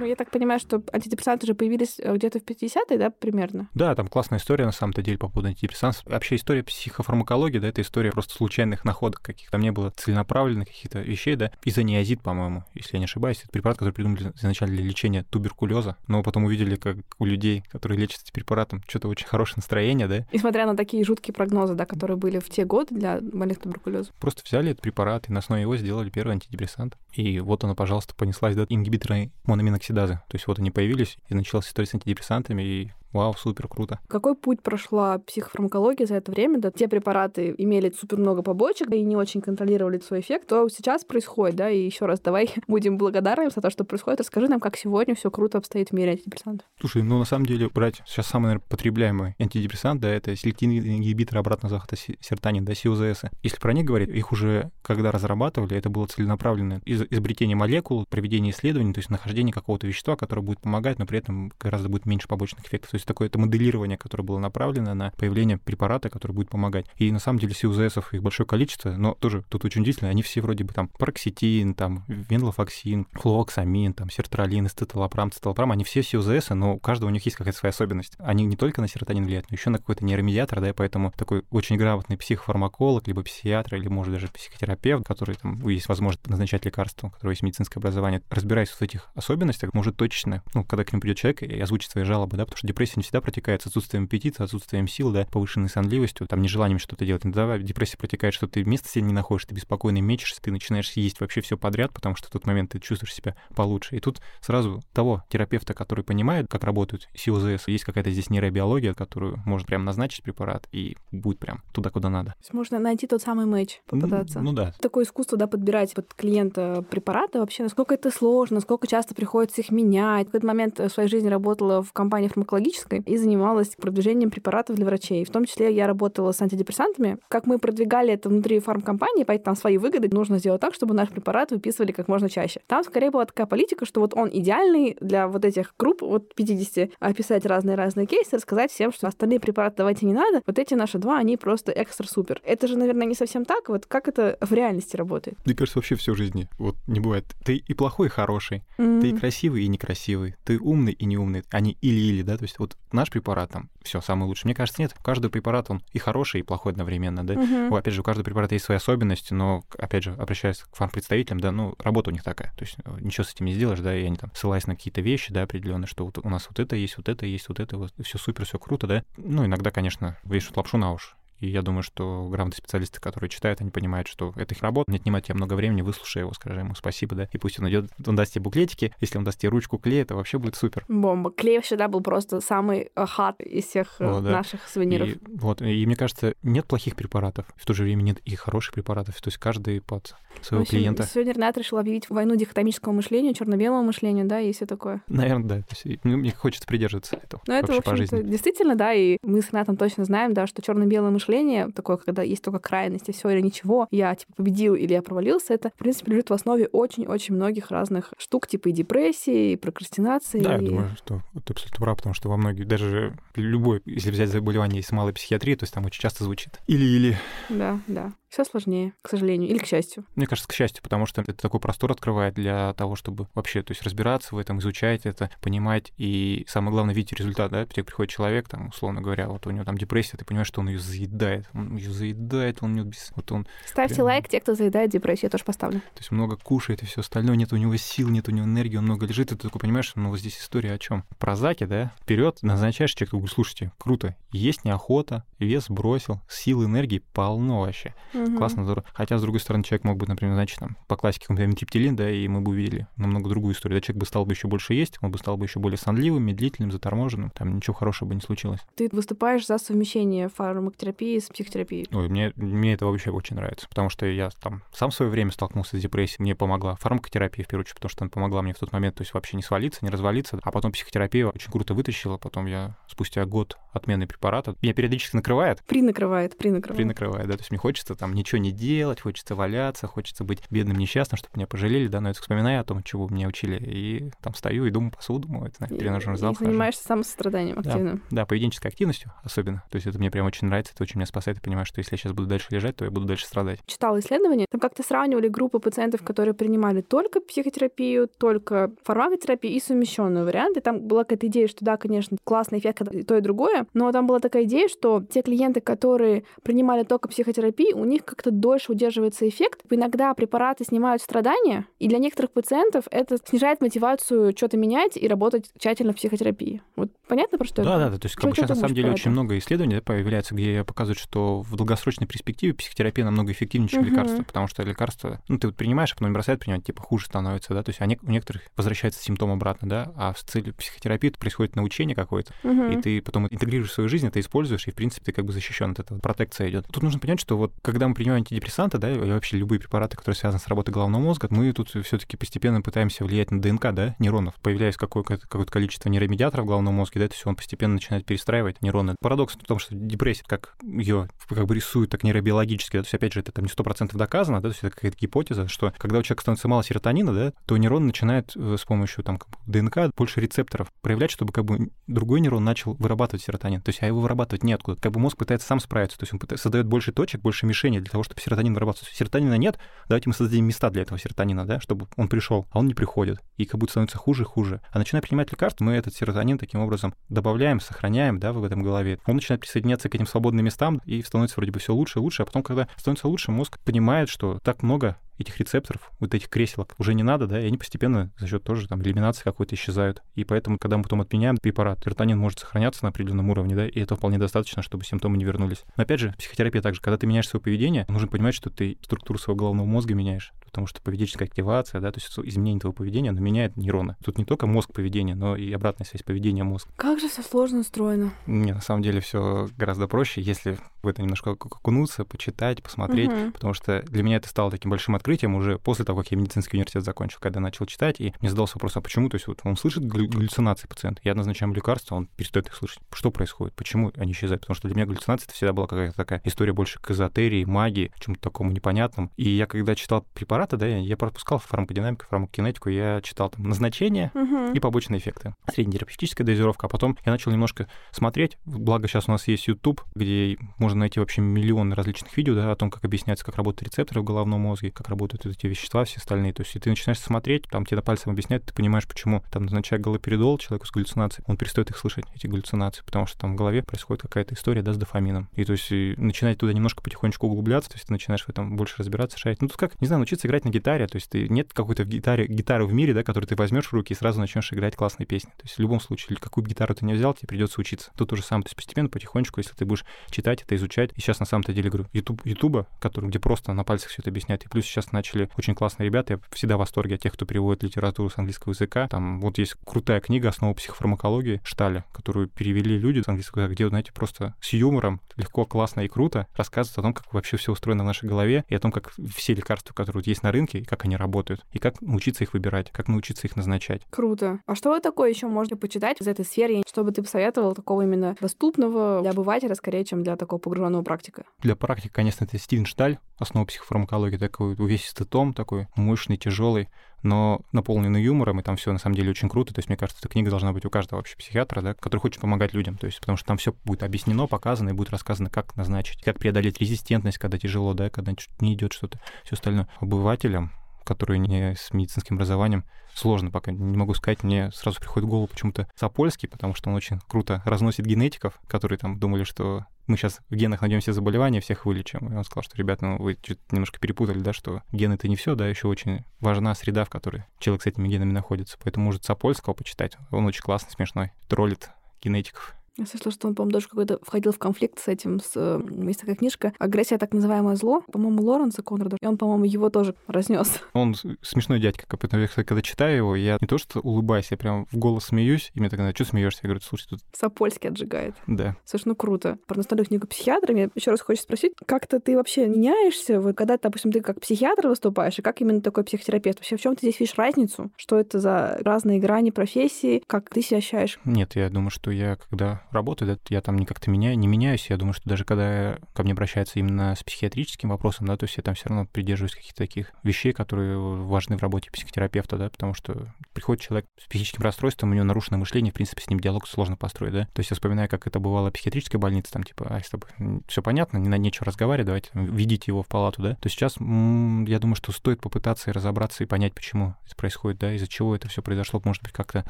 [0.00, 3.68] Ну, я так понимаю, что антидепрессанты уже появились э, где-то в 50-е, да, примерно?
[3.74, 6.02] Да, там классная история, на самом-то деле, по поводу антидепрессантов.
[6.06, 9.52] Вообще история психофармакологии, да, это история просто случайных находок каких-то.
[9.52, 11.52] Там не было целенаправленных каких-то вещей, да.
[11.66, 16.22] Изониазид, по-моему, если я не ошибаюсь, это препарат, который придумали изначально для лечения туберкулеза, но
[16.22, 20.26] потом увидели, как у людей, которые лечатся этим препаратом, что-то очень хорошее настроение, да.
[20.32, 24.14] Несмотря на такие жуткие прогнозы, да, которые были в те годы для больных туберкулезом.
[24.18, 26.96] Просто взяли этот препарат и на основе его сделали первый антидепрессант.
[27.12, 30.20] И вот она, пожалуйста, понеслась, да, ингибиторы мономиноксидазы.
[30.28, 34.00] То есть вот они появились, и началась история с антидепрессантами, и вау, супер, круто.
[34.08, 36.58] Какой путь прошла психофармакология за это время?
[36.58, 40.48] Да, те препараты имели супер много побочек и не очень контролировали свой эффект.
[40.48, 44.20] То сейчас происходит, да, и еще раз давай будем благодарны за то, что происходит.
[44.20, 46.66] Расскажи нам, как сегодня все круто обстоит в мире антидепрессантов.
[46.80, 51.38] Слушай, ну на самом деле брать сейчас самый, наверное, потребляемый антидепрессант, да, это селективный ингибитор
[51.38, 53.24] обратного захвата сертанин, да, СИУЗС.
[53.42, 58.52] Если про них говорить, их уже когда разрабатывали, это было целенаправленное из изобретение молекул, проведение
[58.52, 62.28] исследований, то есть нахождение какого-то вещества, которое будет помогать, но при этом гораздо будет меньше
[62.28, 62.90] побочных эффектов.
[62.90, 66.86] То есть такое это моделирование, которое было направлено на появление препарата, который будет помогать.
[66.96, 70.40] И на самом деле СИУЗСов их большое количество, но тоже тут очень удивительно, они все
[70.40, 76.74] вроде бы там пароксетин, там венлофоксин, хлооксамин, там сертралин, эстетолапрам, циталопрам, они все СИУЗС, но
[76.74, 78.14] у каждого у них есть какая-то своя особенность.
[78.18, 81.44] Они не только на серотонин влияют, но еще на какой-то нейромедиатор, да, и поэтому такой
[81.50, 87.08] очень грамотный психофармаколог, либо психиатр, или, может, даже психотерапевт, который там есть возможность назначать лекарства,
[87.08, 91.00] у которого есть медицинское образование, разбираясь в этих особенностях, может точечно, ну, когда к нему
[91.00, 94.04] придет человек и озвучит свои жалобы, да, потому что депрессия не всегда протекает с отсутствием
[94.04, 97.24] аппетита, отсутствием сил, да, повышенной сонливостью, там, нежеланием что-то делать.
[97.24, 101.20] Иногда депрессия протекает, что ты места себе не находишь, ты беспокойно мечешься, ты начинаешь есть
[101.20, 103.96] вообще все подряд, потому что в тот момент ты чувствуешь себя получше.
[103.96, 109.40] И тут сразу того терапевта, который понимает, как работают СИОЗС, есть какая-то здесь нейробиология, которую
[109.44, 112.34] можно прям назначить препарат и будет прям туда, куда надо.
[112.52, 114.40] Можно найти тот самый матч, попытаться.
[114.40, 114.72] Ну, ну да.
[114.80, 119.70] Такое искусство, да, подбирать под клиента препараты вообще, насколько это сложно, насколько часто приходится их
[119.70, 120.26] менять.
[120.28, 124.86] В этот момент в своей жизни работала в компании фармакологической и занималась продвижением препаратов для
[124.86, 125.24] врачей.
[125.24, 127.18] В том числе я работала с антидепрессантами.
[127.28, 131.08] Как мы продвигали это внутри фармкомпании, поэтому там свои выгоды, нужно сделать так, чтобы наш
[131.08, 132.60] препарат выписывали как можно чаще.
[132.66, 136.90] Там скорее была такая политика, что вот он идеальный для вот этих групп, вот 50,
[136.98, 141.18] описать разные-разные кейсы, рассказать всем, что остальные препараты давайте не надо, вот эти наши два,
[141.18, 142.40] они просто экстра-супер.
[142.44, 143.68] Это же, наверное, не совсем так.
[143.68, 145.38] Вот как это в реальности работает?
[145.44, 147.24] Мне кажется, вообще все в жизни вот не бывает.
[147.44, 148.62] Ты и плохой, и хороший.
[148.78, 149.00] Mm-hmm.
[149.00, 150.34] Ты и красивый, и некрасивый.
[150.44, 151.42] Ты умный и неумный.
[151.50, 152.36] Они или-или, да?
[152.36, 154.46] То есть вот наш препарат там все самый лучший.
[154.46, 154.94] Мне кажется, нет.
[155.02, 157.34] Каждый препарат, он и хороший, и плохой одновременно, да?
[157.34, 157.78] Mm-hmm.
[157.78, 161.52] Опять же, у каждого препарата есть свои особенности, но, опять же, обращаясь к фармпредставителям, да,
[161.52, 162.52] ну, работа у них такая.
[162.56, 165.00] То есть э, ничего с этим не сделаешь, да, и они там ссылаясь на какие-то
[165.00, 167.78] вещи, да, определенные, что вот у нас вот это есть, вот это есть, вот это,
[167.78, 169.02] вот все супер, все круто, да.
[169.16, 171.14] Ну, иногда, конечно, вешают лапшу на уши.
[171.40, 174.90] И я думаю, что грамотные специалисты, которые читают, они понимают, что это их работа.
[174.90, 177.28] Не отнимать тебе много времени, выслушай его, скажи ему спасибо, да.
[177.32, 178.94] И пусть он идет, он даст тебе буклетики.
[179.00, 180.84] Если он даст тебе ручку клея, это вообще будет супер.
[180.88, 181.30] Бомба.
[181.30, 184.30] Клей всегда был просто самый хат из всех э, О, да.
[184.30, 185.08] наших сувениров.
[185.08, 187.46] И, вот, и мне кажется, нет плохих препаратов.
[187.56, 189.20] В то же время нет и хороших препаратов.
[189.20, 191.02] То есть каждый под своего общем, клиента.
[191.04, 195.02] Сегодня Ренат решил объявить войну дихотомическому мышлению, черно-белому мышлению, да, и все такое.
[195.08, 195.56] Наверное, да.
[195.62, 197.42] То есть, ну, мне хочется придерживаться этого.
[197.46, 201.10] Ну, это, в общем действительно, да, и мы с Ренатом точно знаем, да, что черно-белое
[201.10, 201.29] мышление,
[201.74, 205.70] такое, когда есть только крайности, все или ничего, я, типа, победил или я провалился, это,
[205.70, 210.40] в принципе, лежит в основе очень-очень многих разных штук, типа и депрессии, и прокрастинации.
[210.40, 210.62] Да, и...
[210.62, 214.78] я думаю, что ты абсолютно прав, потому что во многих, даже любой, если взять заболевание,
[214.78, 217.16] есть малой психиатрии, то есть там очень часто звучит или-или.
[217.48, 220.04] Да, да все сложнее, к сожалению, или к счастью.
[220.14, 223.72] Мне кажется, к счастью, потому что это такой простор открывает для того, чтобы вообще, то
[223.72, 228.12] есть разбираться в этом, изучать это, понимать и самое главное видеть результат, да, тебе приходит
[228.12, 231.19] человек, там, условно говоря, вот у него там депрессия, ты понимаешь, что он ее заедает,
[231.54, 233.12] он ее заедает, он не без...
[233.16, 233.46] вот он...
[233.66, 234.06] Ставьте прям...
[234.06, 235.80] лайк, те, кто заедает депрессию, я тоже поставлю.
[235.80, 238.76] То есть много кушает и все остальное, нет у него сил, нет у него энергии,
[238.76, 241.04] он много лежит, и ты такой понимаешь, ну вот здесь история о чем?
[241.18, 247.02] Про заки, да, вперед назначаешь человека, говорю, слушайте, круто, есть неохота, вес бросил, сил, энергии
[247.12, 247.94] полно вообще.
[248.14, 248.36] Угу.
[248.36, 248.86] Классно, здорово.
[248.92, 252.10] Хотя, с другой стороны, человек мог бы, например, значит, там, по классике какой-нибудь триптилин, да,
[252.10, 253.80] и мы бы увидели намного другую историю.
[253.80, 256.24] Да, человек бы стал бы еще больше есть, он бы стал бы еще более сонливым,
[256.24, 258.60] медлительным, заторможенным, там ничего хорошего бы не случилось.
[258.74, 261.88] Ты выступаешь за совмещение фармакотерапии с психотерапией?
[261.92, 265.30] Ой, мне, мне это вообще очень нравится, потому что я там сам в свое время
[265.30, 268.58] столкнулся с депрессией, мне помогла фармакотерапия, в первую очередь, потому что она помогла мне в
[268.58, 272.16] тот момент, то есть вообще не свалиться, не развалиться, а потом психотерапия очень круто вытащила,
[272.16, 275.62] потом я спустя год отмены препарата, меня периодически накрывает.
[275.64, 276.76] Принакрывает, принакрывает.
[276.76, 280.76] Принакрывает, да, то есть мне хочется там ничего не делать, хочется валяться, хочется быть бедным,
[280.76, 284.34] несчастным, чтобы меня пожалели, да, но я вспоминаю о том, чего меня учили, и там
[284.34, 286.32] стою и думаю посуду мою, это, тренажерный зал.
[286.32, 288.02] И занимаешься самосостраданием активным.
[288.10, 289.62] Да, да, поведенческой активностью особенно.
[289.70, 291.94] То есть это мне прям очень нравится, это очень меня спасает, и понимаю, что если
[291.94, 293.60] я сейчас буду дальше лежать, то я буду дальше страдать.
[293.66, 300.24] Читала исследования, там как-то сравнивали группы пациентов, которые принимали только психотерапию, только фармакотерапию и совмещенные
[300.24, 300.60] варианты.
[300.60, 303.92] Там была какая-то идея, что да, конечно, классный эффект, когда и то, и другое, но
[303.92, 308.30] там была такая идея, что те клиенты, которые принимали только психотерапию, у них них как-то
[308.30, 309.62] дольше удерживается эффект.
[309.70, 315.50] Иногда препараты снимают страдания, и для некоторых пациентов это снижает мотивацию что-то менять и работать
[315.58, 316.62] тщательно в психотерапии.
[316.76, 317.78] Вот понятно, про что да, это?
[317.78, 320.34] Да, да, то есть как бы, сейчас на самом деле очень много исследований да, появляется,
[320.34, 323.90] где показывают, что в долгосрочной перспективе психотерапия намного эффективнее, чем угу.
[323.90, 327.52] лекарства, потому что лекарства, ну, ты вот принимаешь, а потом бросает принимать, типа хуже становится,
[327.52, 331.54] да, то есть а у некоторых возвращается симптом обратно, да, а в цели психотерапии происходит
[331.54, 332.64] научение какое-то, угу.
[332.70, 335.34] и ты потом интегрируешь в свою жизнь, это используешь, и, в принципе, ты как бы
[335.34, 336.66] защищен от этого, протекция идет.
[336.72, 340.16] Тут нужно понять, что вот когда мы принимаем антидепрессанты, да, и вообще любые препараты, которые
[340.16, 344.34] связаны с работой головного мозга, мы тут все-таки постепенно пытаемся влиять на ДНК, да, нейронов.
[344.36, 348.62] Появляется какое-то, какое-то количество нейромедиаторов в головном мозге, да, то есть он постепенно начинает перестраивать
[348.62, 348.96] нейроны.
[349.02, 352.94] Парадокс в том, что депрессия, как ее как бы рисуют так нейробиологически, да, то есть,
[352.94, 355.72] опять же, это там не сто процентов доказано, да, то есть это какая-то гипотеза, что
[355.78, 359.28] когда у человека становится мало серотонина, да, то нейрон начинает э, с помощью там как
[359.30, 363.60] бы, ДНК больше рецепторов проявлять, чтобы как бы другой нейрон начал вырабатывать серотонин.
[363.62, 364.80] То есть, а его вырабатывать неоткуда.
[364.80, 367.90] Как бы мозг пытается сам справиться, то есть он создает больше точек, больше мишеней для
[367.90, 368.94] того, чтобы серотонин вырабатывался.
[368.94, 372.66] Серотонина нет, давайте мы создадим места для этого серотонина, да, чтобы он пришел, а он
[372.66, 373.20] не приходит.
[373.36, 374.60] И как будто становится хуже и хуже.
[374.72, 378.98] А начиная принимать лекарства, мы этот серотонин таким образом добавляем, сохраняем, да, в этом голове.
[379.06, 382.22] Он начинает присоединяться к этим свободным местам и становится вроде бы все лучше и лучше,
[382.22, 386.74] а потом, когда становится лучше, мозг понимает, что так много этих рецепторов, вот этих креселок
[386.78, 390.02] уже не надо, да, и они постепенно за счет тоже там элиминации какой-то исчезают.
[390.14, 393.80] И поэтому, когда мы потом отменяем препарат, серотонин может сохраняться на определенном уровне, да, и
[393.80, 395.64] это вполне достаточно, чтобы симптомы не вернулись.
[395.76, 399.18] Но опять же, психотерапия также, когда ты меняешь свое поведение, нужно понимать, что ты структуру
[399.18, 403.20] своего головного мозга меняешь потому что поведенческая активация, да, то есть изменение твоего поведения, оно
[403.20, 403.96] меняет нейроны.
[404.04, 406.72] Тут не только мозг поведения, но и обратная связь поведения мозга.
[406.76, 408.12] Как же все сложно устроено?
[408.26, 413.32] Не, на самом деле все гораздо проще, если в это немножко окунуться, почитать, посмотреть, угу.
[413.32, 416.56] потому что для меня это стало таким большим открытием уже после того, как я медицинский
[416.56, 419.08] университет закончил, когда начал читать, и мне задался вопрос, а почему?
[419.08, 422.80] То есть вот он слышит галлюцинации пациента, я назначаю лекарства, он перестает их слышать.
[422.92, 423.54] Что происходит?
[423.54, 424.42] Почему они исчезают?
[424.42, 427.92] Потому что для меня галлюцинации это всегда была какая-то такая история больше к эзотерии, магии,
[427.98, 429.10] чему-то такому непонятному.
[429.16, 434.52] И я когда читал препараты, да, я пропускал фармакодинамику, фармакокинетику, я читал там назначения угу.
[434.52, 435.34] и побочные эффекты.
[435.52, 440.36] Среднетерапевтическая дозировка, а потом я начал немножко смотреть, благо сейчас у нас есть YouTube, где
[440.58, 444.04] можно найти вообще миллионы различных видео, да, о том, как объясняется, как работают рецепторы в
[444.04, 446.32] головном мозге, как работают эти вещества, все остальные.
[446.32, 449.80] То есть, и ты начинаешь смотреть, там тебе пальцем объясняют, ты понимаешь, почему там назначая
[449.80, 453.62] галоперидол человеку с галлюцинацией, он перестает их слышать, эти галлюцинации, потому что там в голове
[453.62, 455.28] происходит какая-то история, да, с дофамином.
[455.34, 458.56] И то есть и начинать туда немножко потихонечку углубляться, то есть ты начинаешь в этом
[458.56, 459.42] больше разбираться, шарить.
[459.42, 462.26] Ну, тут как, не знаю, научиться играть на гитаре, то есть ты, нет какой-то гитаре,
[462.26, 465.30] гитары в мире, да, которую ты возьмешь в руки и сразу начнешь играть классные песни.
[465.30, 467.90] То есть в любом случае, какую бы гитару ты не взял, тебе придется учиться.
[467.96, 470.92] Тут уже сам, то есть постепенно, потихонечку, если ты будешь читать это, изучать.
[470.96, 474.10] И сейчас на самом-то деле говорю, YouTube, YouTube, который, где просто на пальцах все это
[474.10, 474.44] объясняет.
[474.44, 476.14] И плюс сейчас начали очень классные ребята.
[476.14, 478.88] Я всегда в восторге от тех, кто переводит литературу с английского языка.
[478.88, 483.68] Там вот есть крутая книга «Основа психофармакологии» Шталя, которую перевели люди с английского языка, где,
[483.68, 487.82] знаете, просто с юмором, легко, классно и круто рассказывают о том, как вообще все устроено
[487.82, 490.84] в нашей голове, и о том, как все лекарства, которые есть на рынке, и как
[490.84, 493.82] они работают, и как научиться их выбирать, как научиться их назначать.
[493.90, 494.40] Круто.
[494.46, 499.00] А что такое еще можно почитать из этой сферы, чтобы ты посоветовал такого именно доступного
[499.02, 501.24] для обывателя, скорее, чем для такого погруженного практика?
[501.40, 506.68] Для практики, конечно, это Стивен Шталь, основа психофармакологии, такой увесистый том, такой мощный, тяжелый,
[507.02, 509.52] но наполненный юмором, и там все на самом деле очень круто.
[509.54, 512.20] То есть, мне кажется, эта книга должна быть у каждого вообще психиатра, да, который хочет
[512.20, 512.76] помогать людям.
[512.76, 516.18] То есть, потому что там все будет объяснено, показано, и будет рассказано, как назначить, как
[516.18, 519.68] преодолеть резистентность, когда тяжело, да, когда не идет что-то, все остальное.
[519.80, 520.52] Обывателям
[520.82, 524.24] которые не с медицинским образованием, сложно пока, не могу сказать.
[524.24, 528.76] Мне сразу приходит в голову почему-то Сапольский, потому что он очень круто разносит генетиков, которые
[528.76, 532.12] там думали, что мы сейчас в генах найдем все заболевания, всех вылечим.
[532.12, 533.18] И он сказал, что, ребята, ну вы
[533.50, 537.24] немножко перепутали, да, что гены это не все, да, еще очень важна среда, в которой
[537.38, 538.56] человек с этими генами находится.
[538.62, 539.96] Поэтому может Сапольского почитать.
[540.10, 541.70] Он очень классный, смешной, троллит
[542.02, 542.54] генетиков.
[542.76, 545.32] Я слышала, что он, по-моему, даже какой-то входил в конфликт с этим, с...
[545.34, 549.70] Э, есть такая книжка «Агрессия, так называемое зло», по-моему, Лоренса Конрада, и он, по-моему, его
[549.70, 550.60] тоже разнес.
[550.72, 555.06] Он смешной дядька, когда читаю его, я не то что улыбаюсь, я прям в голос
[555.06, 556.40] смеюсь, и мне тогда, что смеешься?
[556.42, 557.00] Я говорю, слушай, тут...
[557.12, 558.14] Сапольский отжигает.
[558.26, 558.56] Да.
[558.64, 559.38] Слушай, ну круто.
[559.46, 563.58] Про настольную книгу психиатра мне еще раз хочется спросить, как-то ты вообще меняешься, вот когда,
[563.58, 566.38] допустим, ты как психиатр выступаешь, и как именно такой психотерапевт?
[566.38, 567.70] Вообще, в чем ты здесь видишь разницу?
[567.76, 570.02] Что это за разные грани профессии?
[570.06, 570.98] Как ты себя ощущаешь?
[571.04, 574.68] Нет, я думаю, что я, когда работаю, да, я там не как-то меняю, не меняюсь.
[574.70, 578.36] Я думаю, что даже когда ко мне обращаются именно с психиатрическим вопросом, да, то есть
[578.36, 582.74] я там все равно придерживаюсь каких-то таких вещей, которые важны в работе психотерапевта, да, потому
[582.74, 586.46] что приходит человек с психическим расстройством, у него нарушено мышление, в принципе, с ним диалог
[586.46, 587.24] сложно построить, да.
[587.32, 590.10] То есть я вспоминаю, как это бывало в психиатрической больнице, там, типа, а, с тобой
[590.46, 593.34] все понятно, не надо нечего разговаривать, давайте ведите его в палату, да.
[593.36, 597.74] То сейчас я думаю, что стоит попытаться и разобраться и понять, почему это происходит, да,
[597.74, 599.44] из-за чего это все произошло, может быть, как-то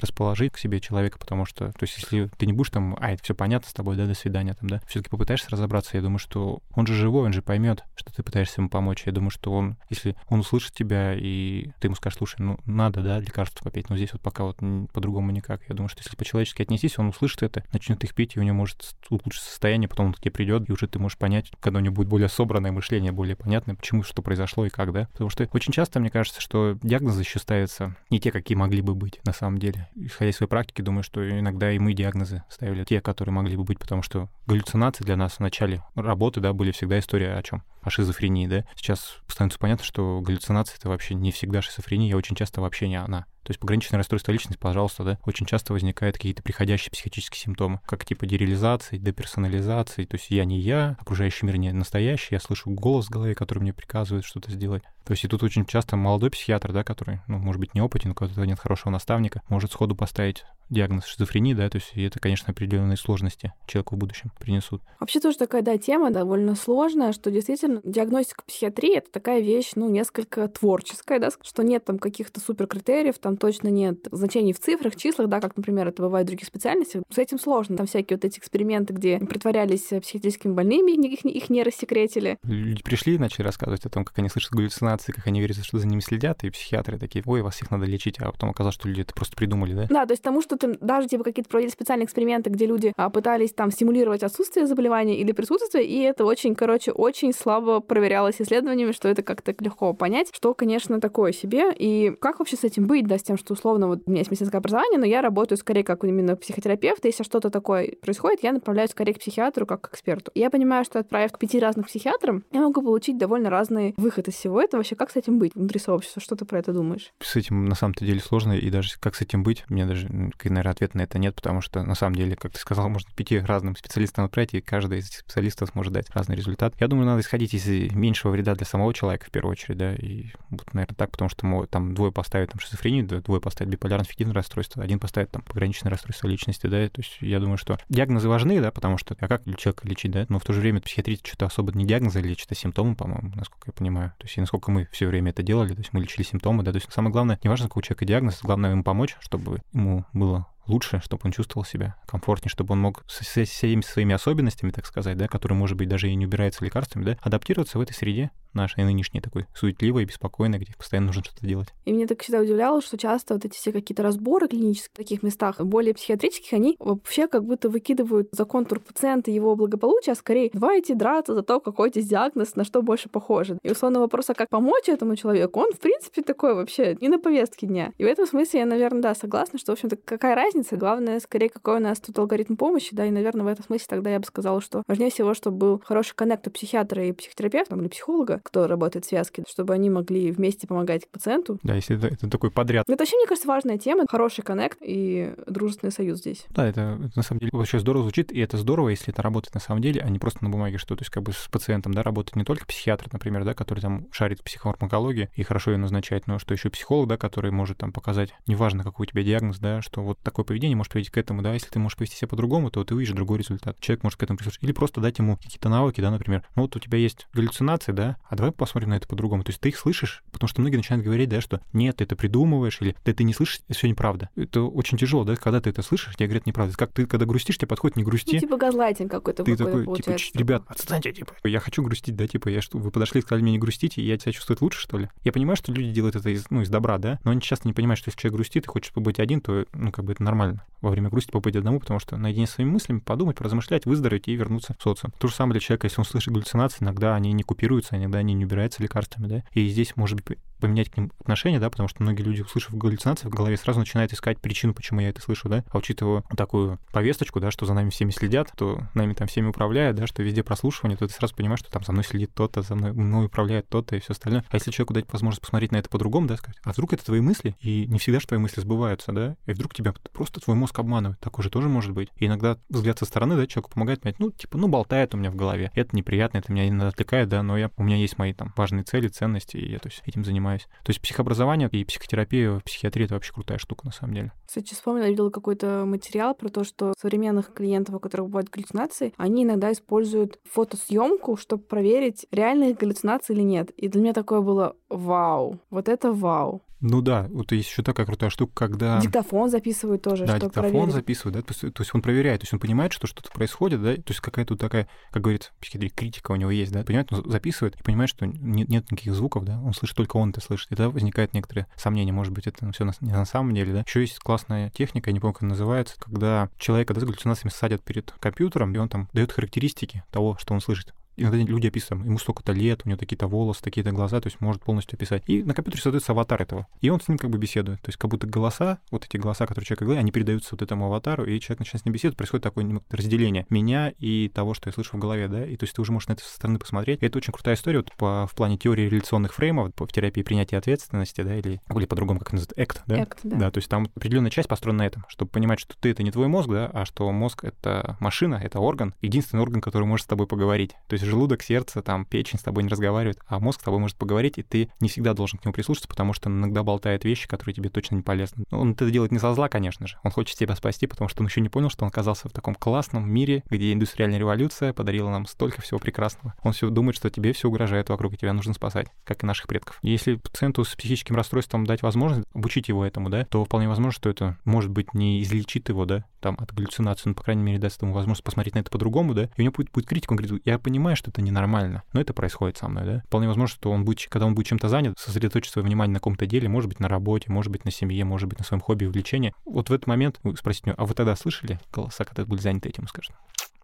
[0.00, 3.22] расположить к себе человека, потому что, то есть если ты не будешь там, а это
[3.22, 4.80] все понятно с тобой, да, до свидания там, да.
[4.86, 8.60] Все-таки попытаешься разобраться, я думаю, что он же живой, он же поймет, что ты пытаешься
[8.60, 9.02] ему помочь.
[9.06, 13.02] Я думаю, что он, если он услышит тебя, и ты ему скажешь, слушай, ну, надо,
[13.02, 14.58] да, лекарства попить, но здесь вот пока вот
[14.92, 15.62] по-другому никак.
[15.68, 18.56] Я думаю, что если по-человечески отнестись, он услышит это, начнет их пить, и у него
[18.56, 21.82] может улучшиться состояние, потом он к тебе придет, и уже ты можешь понять, когда у
[21.82, 25.08] него будет более собранное мышление, более понятное, почему, что произошло и как, да.
[25.12, 28.94] Потому что очень часто, мне кажется, что диагнозы еще ставятся не те, какие могли бы
[28.94, 29.88] быть на самом деле.
[29.96, 33.64] Исходя из своей практики, думаю, что иногда и мы диагнозы ставили те, которые могли бы
[33.64, 37.62] быть, потому что галлюцинации для нас в начале работы, да, были всегда история о чем?
[37.82, 38.64] О шизофрении, да.
[38.76, 42.96] Сейчас становится понятно, что галлюцинации— это вообще не всегда шизофрения, а очень часто вообще не
[42.96, 43.26] она.
[43.42, 48.04] То есть пограничное расстройство личности, пожалуйста, да, очень часто возникают какие-то приходящие психические симптомы, как
[48.04, 53.06] типа дереализации, деперсонализации, то есть я не я, окружающий мир не настоящий, я слышу голос
[53.06, 54.82] в голове, который мне приказывает что-то сделать.
[55.04, 58.14] То есть и тут очень часто молодой психиатр, да, который, ну, может быть, неопытен, у
[58.14, 62.96] которого нет хорошего наставника, может сходу поставить диагноз шизофрении, да, то есть это, конечно, определенные
[62.96, 64.82] сложности человеку в будущем принесут.
[65.00, 69.88] Вообще тоже такая, да, тема довольно сложная, что действительно диагностика психиатрии— это такая вещь, ну,
[69.88, 74.96] несколько творческая, да, что нет там каких-то супер критериев, там точно нет значений в цифрах,
[74.96, 77.02] числах, да, как, например, это бывает в других специальностях.
[77.10, 77.76] С этим сложно.
[77.76, 82.38] Там всякие вот эти эксперименты, где притворялись психиатрическими больными, их, их не рассекретили.
[82.42, 85.78] Люди пришли и начали рассказывать о том, как они слышат галлюцинации, как они верят, что
[85.78, 88.88] за ними следят, и психиатры такие, ой, вас всех надо лечить, а потом оказалось, что
[88.88, 89.86] люди это просто придумали, да?
[89.88, 93.10] Да, то есть тому, что ты, даже типа какие-то проводили специальные эксперименты, где люди а,
[93.10, 98.92] пытались там стимулировать отсутствие заболевания или присутствие, и это очень, короче, очень слабо проверялось исследованиями,
[98.92, 101.72] что это как-то легко понять, что, конечно, такое себе.
[101.76, 104.30] И как вообще с этим быть, да, с тем, что условно вот у меня есть
[104.30, 108.52] медицинское образование, но я работаю скорее как именно психотерапевт, и если что-то такое происходит, я
[108.52, 110.30] направляю скорее к психиатру, как к эксперту.
[110.34, 114.34] Я понимаю, что отправив к пяти разных психиатрам, я могу получить довольно разный выход из
[114.34, 114.80] всего этого.
[114.80, 116.22] Вообще, как с этим быть внутри сообщества?
[116.22, 117.12] Что ты про это думаешь?
[117.20, 120.72] С этим на самом-то деле сложно, и даже как с этим быть, мне даже, наверное,
[120.72, 123.76] ответа на это нет, потому что на самом деле, как ты сказал, можно пяти разным
[123.76, 126.74] специалистам отправить, и каждый из этих специалистов может дать разный результат.
[126.80, 130.26] Я думаю, надо исходить из меньшего вреда для самого человека в первую очередь, да, и
[130.50, 134.98] вот, наверное, так, потому что там двое поставят там шизофрению, двое поставят биполярно-аффективное расстройство, один
[134.98, 138.98] поставит там пограничное расстройство личности, да, то есть я думаю, что диагнозы важны, да, потому
[138.98, 141.84] что а как человека лечить, да, но в то же время психиатрия что-то особо не
[141.84, 144.12] диагнозы лечит, а симптомы, по-моему, насколько я понимаю.
[144.18, 146.72] То есть и насколько мы все время это делали, то есть мы лечили симптомы, да,
[146.72, 150.04] то есть самое главное, не важно, какой у человека диагноз, главное ему помочь, чтобы ему
[150.12, 154.86] было лучше, чтобы он чувствовал себя комфортнее, чтобы он мог со всеми своими особенностями, так
[154.86, 158.30] сказать, да, которые, может быть, даже и не убираются лекарствами, да, адаптироваться в этой среде
[158.52, 161.68] нашей нынешней такой суетливой, беспокойной, где постоянно нужно что-то делать.
[161.84, 165.22] И мне так всегда удивляло, что часто вот эти все какие-то разборы клинические в таких
[165.22, 170.50] местах, более психиатрических, они вообще как будто выкидывают за контур пациента его благополучия, а скорее
[170.52, 173.58] давайте драться за то, какой здесь диагноз, на что больше похоже.
[173.62, 177.18] И условно вопрос, а как помочь этому человеку, он, в принципе, такой вообще не на
[177.18, 177.92] повестке дня.
[177.98, 180.59] И в этом смысле я, наверное, да, согласна, что, в общем-то, какая разница?
[180.72, 184.10] Главное, скорее, какой у нас тут алгоритм помощи, да, и, наверное, в этом смысле тогда
[184.10, 187.88] я бы сказала, что важнее всего, чтобы был хороший коннект у психиатра и психотерапевта, или
[187.88, 191.58] психолога, кто работает в связке, чтобы они могли вместе помогать пациенту.
[191.62, 192.88] Да, если это, это такой подряд.
[192.88, 194.04] Это вообще, мне кажется, важная тема.
[194.08, 196.44] Хороший коннект и дружественный союз здесь.
[196.50, 199.54] Да, это, это на самом деле вообще здорово звучит, и это здорово, если это работает
[199.54, 201.94] на самом деле, а не просто на бумаге, что то есть как бы с пациентом,
[201.94, 205.78] да, работает не только психиатр, например, да, который там шарит в психофармакологии и хорошо ее
[205.78, 209.58] назначает, но что еще психолог, да, который может там показать, неважно, какой у тебя диагноз,
[209.58, 212.26] да, что вот такое поведение может привести к этому, да, если ты можешь повести себя
[212.26, 213.78] по-другому, то ты увидишь другой результат.
[213.78, 214.66] Человек может к этому прислушаться.
[214.66, 216.42] Или просто дать ему какие-то навыки, да, например.
[216.56, 219.44] Ну вот у тебя есть галлюцинации, да, а давай посмотрим на это по-другому.
[219.44, 222.16] То есть ты их слышишь, потому что многие начинают говорить, да, что нет, ты это
[222.16, 224.28] придумываешь, или да, ты не слышишь, это все неправда.
[224.34, 226.76] Это очень тяжело, да, когда ты это слышишь, тебе говорят неправда.
[226.76, 228.34] Как ты, когда грустишь, тебе подходит не грусти.
[228.34, 232.48] Ну, типа газлайтинг какой-то Ты такой, типа, ребят, отстаньте, типа, я хочу грустить, да, типа,
[232.48, 235.08] я что, вы подошли, сказали мне не грустите, и я себя чувствую лучше, что ли?
[235.22, 237.72] Я понимаю, что люди делают это из, ну, из добра, да, но они часто не
[237.72, 240.69] понимают, что если человек грустит и хочет побыть один, то, ну, как бы это нормально.
[240.80, 244.34] Во время грусти побыть одному, потому что наедине с своими мыслями подумать, поразмышлять, выздороветь и
[244.34, 245.12] вернуться в социум.
[245.18, 248.34] То же самое для человека, если он слышит галлюцинации, иногда они не купируются, иногда они
[248.34, 252.02] не убираются лекарствами, да, и здесь может быть поменять к ним отношение, да, потому что
[252.02, 255.64] многие люди, услышав галлюцинации в голове, сразу начинают искать причину, почему я это слышу, да,
[255.70, 259.96] а учитывая такую повесточку, да, что за нами всеми следят, то нами там всеми управляют,
[259.96, 262.74] да, что везде прослушивание, то ты сразу понимаешь, что там за мной следит тот-то, за
[262.74, 264.44] мной, мной управляет тот-то и все остальное.
[264.50, 267.20] А если человеку дать возможность посмотреть на это по-другому, да, сказать, а вдруг это твои
[267.20, 270.69] мысли, и не всегда же твои мысли сбываются, да, и вдруг тебя просто твой мозг
[270.78, 272.08] обманывает, такое же тоже может быть.
[272.16, 275.30] И иногда взгляд со стороны, да, человеку помогает понять, ну, типа, ну, болтает у меня
[275.30, 278.32] в голове, это неприятно, это меня иногда отвлекает, да, но я, у меня есть мои
[278.32, 280.66] там важные цели, ценности, и я, то есть, этим занимаюсь.
[280.84, 284.32] То есть психообразование и психотерапия в психиатрии— это вообще крутая штука, на самом деле.
[284.46, 289.12] Кстати, вспомнила, я видела какой-то материал про то, что современных клиентов, у которых бывают галлюцинации,
[289.16, 293.70] они иногда используют фотосъемку, чтобы проверить, реальные галлюцинации или нет.
[293.70, 296.62] И для меня такое было вау, вот это вау.
[296.80, 299.00] Ну да, вот есть еще такая крутая штука, когда...
[299.00, 300.94] Диктофон записывают тоже, да, что диктофон проверить.
[300.94, 303.82] записывает, да, то есть, то есть он проверяет, то есть он понимает, что что-то происходит,
[303.82, 307.30] да, то есть какая-то такая, как говорится, психиатрия, критика у него есть, да, понимает, он
[307.30, 310.72] записывает и понимает, что нет, нет никаких звуков, да, он слышит только он это слышит,
[310.72, 313.84] и тогда возникает некоторые сомнения, может быть, это все не на самом деле, да.
[313.86, 317.52] Еще есть классная техника, я не помню, как она называется, когда человека, да, с галлюцинациями
[317.52, 322.04] садят перед компьютером, и он там дает характеристики того, что он слышит иногда люди описывают,
[322.04, 325.22] ему столько-то лет, у него такие-то волосы, такие-то глаза, то есть может полностью описать.
[325.26, 326.66] И на компьютере создается аватар этого.
[326.80, 327.80] И он с ним как бы беседует.
[327.82, 330.86] То есть как будто голоса, вот эти голоса, которые человек говорит, они передаются вот этому
[330.86, 334.72] аватару, и человек начинает с ним беседовать, происходит такое разделение меня и того, что я
[334.72, 337.02] слышу в голове, да, и то есть ты уже можешь на это со стороны посмотреть.
[337.02, 340.56] И это очень крутая история вот по, в плане теории реляционных фреймов, в терапии принятия
[340.56, 342.96] ответственности, да, или, или по-другому, как называют, ACT, да?
[343.00, 343.36] ACT, да.
[343.36, 343.50] да.
[343.50, 346.28] то есть там определенная часть построена на этом, чтобы понимать, что ты— это не твой
[346.28, 350.26] мозг, да, а что мозг— это машина, это орган, единственный орган, который может с тобой
[350.26, 350.72] поговорить.
[350.88, 353.96] То есть желудок, сердце, там печень с тобой не разговаривает, а мозг с тобой может
[353.96, 357.28] поговорить, и ты не всегда должен к нему прислушаться, потому что он иногда болтает вещи,
[357.28, 358.44] которые тебе точно не полезны.
[358.50, 359.98] Он это делает не со зла, конечно же.
[360.02, 362.54] Он хочет тебя спасти, потому что он еще не понял, что он оказался в таком
[362.54, 366.34] классном мире, где индустриальная революция подарила нам столько всего прекрасного.
[366.42, 369.46] Он все думает, что тебе все угрожает вокруг, и тебя нужно спасать, как и наших
[369.46, 369.78] предков.
[369.82, 374.10] Если пациенту с психическим расстройством дать возможность обучить его этому, да, то вполне возможно, что
[374.10, 377.82] это может быть не излечит его, да, там от галлюцинации, но, по крайней мере, даст
[377.82, 380.42] ему возможность посмотреть на это по-другому, да, и у него будет, будет критика, он говорит,
[380.44, 383.02] я понимаю, что это ненормально, но это происходит со мной, да.
[383.06, 386.26] Вполне возможно, что он будет, когда он будет чем-то занят, сосредоточить свое внимание на каком-то
[386.26, 389.34] деле, может быть, на работе, может быть, на семье, может быть, на своем хобби, увлечении.
[389.44, 392.68] Вот в этот момент вы спросите меня, а вы тогда слышали голоса, когда были заняты
[392.68, 393.12] этим, скажет,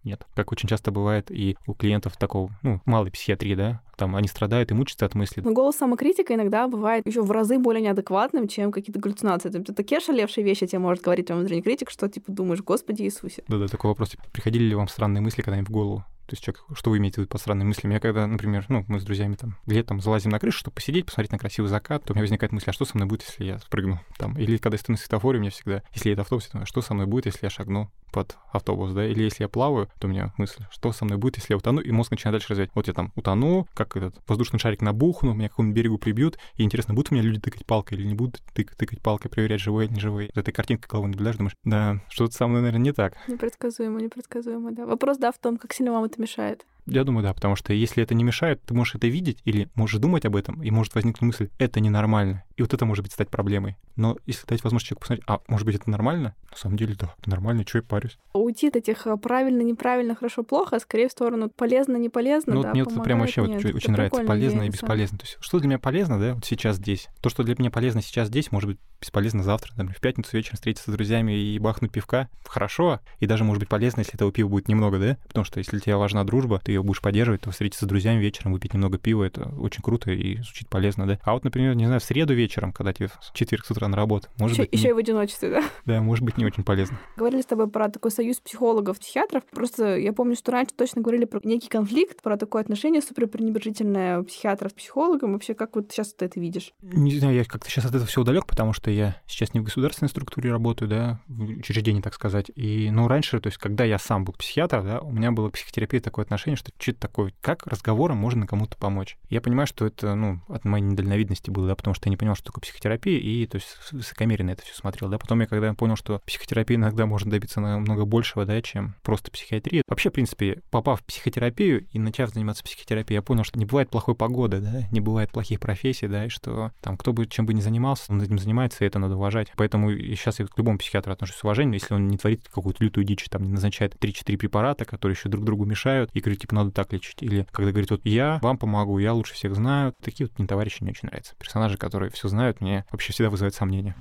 [0.07, 0.25] нет.
[0.35, 4.71] Как очень часто бывает и у клиентов такого, ну, малой психиатрии, да, там они страдают
[4.71, 5.43] и мучатся от мыслей.
[5.43, 9.49] Но голос самокритика иногда бывает еще в разы более неадекватным, чем какие-то галлюцинации.
[9.49, 13.43] Это такие шалевшие вещи тебе может говорить вам внутренний критик, что типа думаешь, Господи Иисусе.
[13.49, 14.11] Да-да, такой вопрос.
[14.11, 16.05] Типа, приходили ли вам странные мысли когда-нибудь в голову?
[16.27, 17.95] То есть, человек, что вы имеете в виду под странными мыслями?
[17.95, 21.31] Я когда, например, ну, мы с друзьями там летом залазим на крышу, чтобы посидеть, посмотреть
[21.31, 23.59] на красивый закат, то у меня возникает мысль, а что со мной будет, если я
[23.61, 24.37] спрыгну там?
[24.37, 26.95] Или когда я стою на светофоре, у меня всегда, если это автобус, то что со
[26.95, 29.07] мной будет, если я шагну под автобус, да?
[29.07, 31.81] Или если я плаваю, то у меня мысль, что со мной будет, если я утону,
[31.81, 32.71] и мозг начинает дальше развивать.
[32.75, 36.63] Вот я там утону, как этот воздушный шарик набухну, меня к какому-нибудь берегу прибьют, и
[36.63, 39.87] интересно, будут у меня люди тыкать палкой или не будут тык тыкать палкой, проверять, живой
[39.87, 40.31] или не живой.
[40.35, 43.15] Вот этой картинкой головой наблюдаешь, думаешь, да, что-то со мной, наверное, не так.
[43.29, 44.87] Непредсказуемо, непредсказуемо, да.
[44.87, 46.65] Вопрос, да, в том, как сильно вам это мешает.
[46.87, 50.01] Я думаю, да, потому что если это не мешает, ты можешь это видеть или можешь
[50.01, 52.45] думать об этом, и может возникнуть мысль, это ненормально.
[52.57, 53.77] И вот это может быть стать проблемой.
[53.97, 56.35] Но если дать возможность человеку посмотреть, а может быть это нормально?
[56.51, 58.19] На самом деле, да, это нормально, что я парюсь.
[58.33, 62.55] Уйти от этих а, правильно, неправильно, хорошо, плохо, а скорее в сторону полезно, не полезно,
[62.55, 65.19] ну, да, вот мне это прям вообще нет, вот очень нравится, полезно и бесполезно.
[65.19, 67.09] То есть что для меня полезно, да, вот сейчас здесь.
[67.21, 69.73] То, что для меня полезно сейчас здесь, может быть бесполезно завтра.
[69.77, 72.29] Например, в пятницу вечером встретиться с друзьями и бахнуть пивка.
[72.45, 73.01] Хорошо.
[73.21, 75.19] И даже может быть полезно, если этого пива будет немного, да?
[75.29, 78.53] Потому что если тебя важна дружба, ты ее будешь поддерживать, то встретиться с друзьями вечером,
[78.53, 81.19] выпить немного пива, это очень круто и звучит полезно, да?
[81.23, 83.97] А вот, например, не знаю, в среду вечером, когда тебе в четверг с утра на
[83.97, 84.73] работу, может еще, быть...
[84.73, 84.91] Еще не...
[84.91, 85.65] и в одиночестве, да?
[85.85, 86.99] Да, может быть, не очень полезно.
[87.17, 89.45] Говорили с тобой про такой союз психологов, психиатров.
[89.51, 94.23] Просто я помню, что раньше точно говорили про некий конфликт, про такое отношение супер пренебрежительное
[94.23, 95.33] психиатров к психологам.
[95.33, 96.73] Вообще, как вот сейчас ты это видишь?
[96.83, 99.65] Не знаю, я как-то сейчас от этого все удалек, потому что я сейчас не в
[99.65, 102.51] государственной структуре работаю, да, в учреждении, так сказать.
[102.55, 105.55] И, ну, раньше, то есть, когда я сам был психиатр, да, у меня было к
[105.55, 109.17] психотерапии такое отношение, что что-то такое, как разговором можно кому-то помочь.
[109.29, 112.35] Я понимаю, что это, ну, от моей недальновидности было, да, потому что я не понял,
[112.35, 115.19] что такое психотерапия, и, то есть, высокомерно это все смотрел, да.
[115.19, 119.83] Потом я, когда понял, что психотерапия иногда можно добиться намного большего, да, чем просто психиатрия.
[119.89, 123.91] Вообще, в принципе, попав в психотерапию и начав заниматься психотерапией, я понял, что не бывает
[123.91, 127.55] плохой погоды, да, не бывает плохих профессий, да, и что там кто бы чем бы
[127.55, 129.53] ни занимался, он этим занимается, и это надо уважать.
[129.57, 133.05] Поэтому сейчас я к любому психиатру отношусь с уважением, если он не творит какую-то лютую
[133.05, 136.71] дичь, там не назначает 3-4 препарата, которые еще друг другу мешают, и говорит, типа, надо
[136.73, 137.23] так лечить.
[137.23, 139.95] Или когда говорит, вот я вам помогу, я лучше всех знаю.
[140.03, 141.35] Такие вот мне товарищи не очень нравятся.
[141.39, 143.95] Персонажи, которые все знают, мне вообще всегда вызывают сомнения.